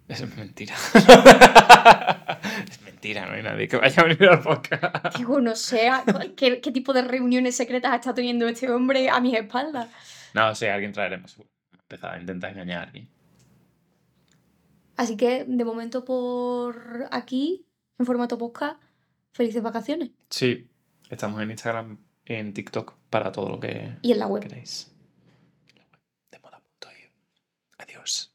Eso 0.06 0.24
es 0.24 0.36
mentira. 0.36 0.74
es 2.68 2.82
mentira, 2.82 3.26
no 3.26 3.32
hay 3.34 3.42
nadie 3.42 3.68
que 3.68 3.76
vaya 3.76 4.02
a 4.02 4.04
venir 4.06 4.24
al 4.28 4.40
podcast. 4.42 5.16
Digo, 5.16 5.40
no 5.40 5.54
sé 5.56 5.88
a- 5.88 6.04
¿qué, 6.36 6.60
qué 6.60 6.72
tipo 6.72 6.92
de 6.92 7.02
reuniones 7.02 7.56
secretas 7.56 7.94
está 7.94 8.12
teniendo 8.14 8.46
este 8.48 8.70
hombre 8.70 9.08
a 9.08 9.20
mis 9.20 9.34
espaldas. 9.34 9.88
No, 10.34 10.54
sí, 10.54 10.66
alguien 10.66 10.92
traeremos. 10.92 11.36
Empezar 11.72 12.14
a 12.14 12.20
intentar 12.20 12.52
engañar 12.52 12.78
a 12.80 12.82
alguien. 12.86 13.08
Así 14.96 15.16
que, 15.16 15.44
de 15.46 15.64
momento, 15.64 16.04
por 16.04 17.08
aquí, 17.10 17.66
en 17.98 18.06
formato 18.06 18.36
podcast, 18.36 18.80
felices 19.32 19.62
vacaciones. 19.62 20.10
Sí, 20.30 20.68
estamos 21.08 21.40
en 21.42 21.50
Instagram, 21.50 21.98
en 22.24 22.52
TikTok, 22.54 22.94
para 23.10 23.32
todo 23.32 23.48
lo 23.48 23.60
que 23.60 23.96
Y 24.02 24.12
en 24.12 24.18
la 24.18 24.26
web. 24.26 24.42
queréis. 24.42 24.92
De 26.30 26.38
moda.io. 26.38 27.10
Adiós. 27.78 28.29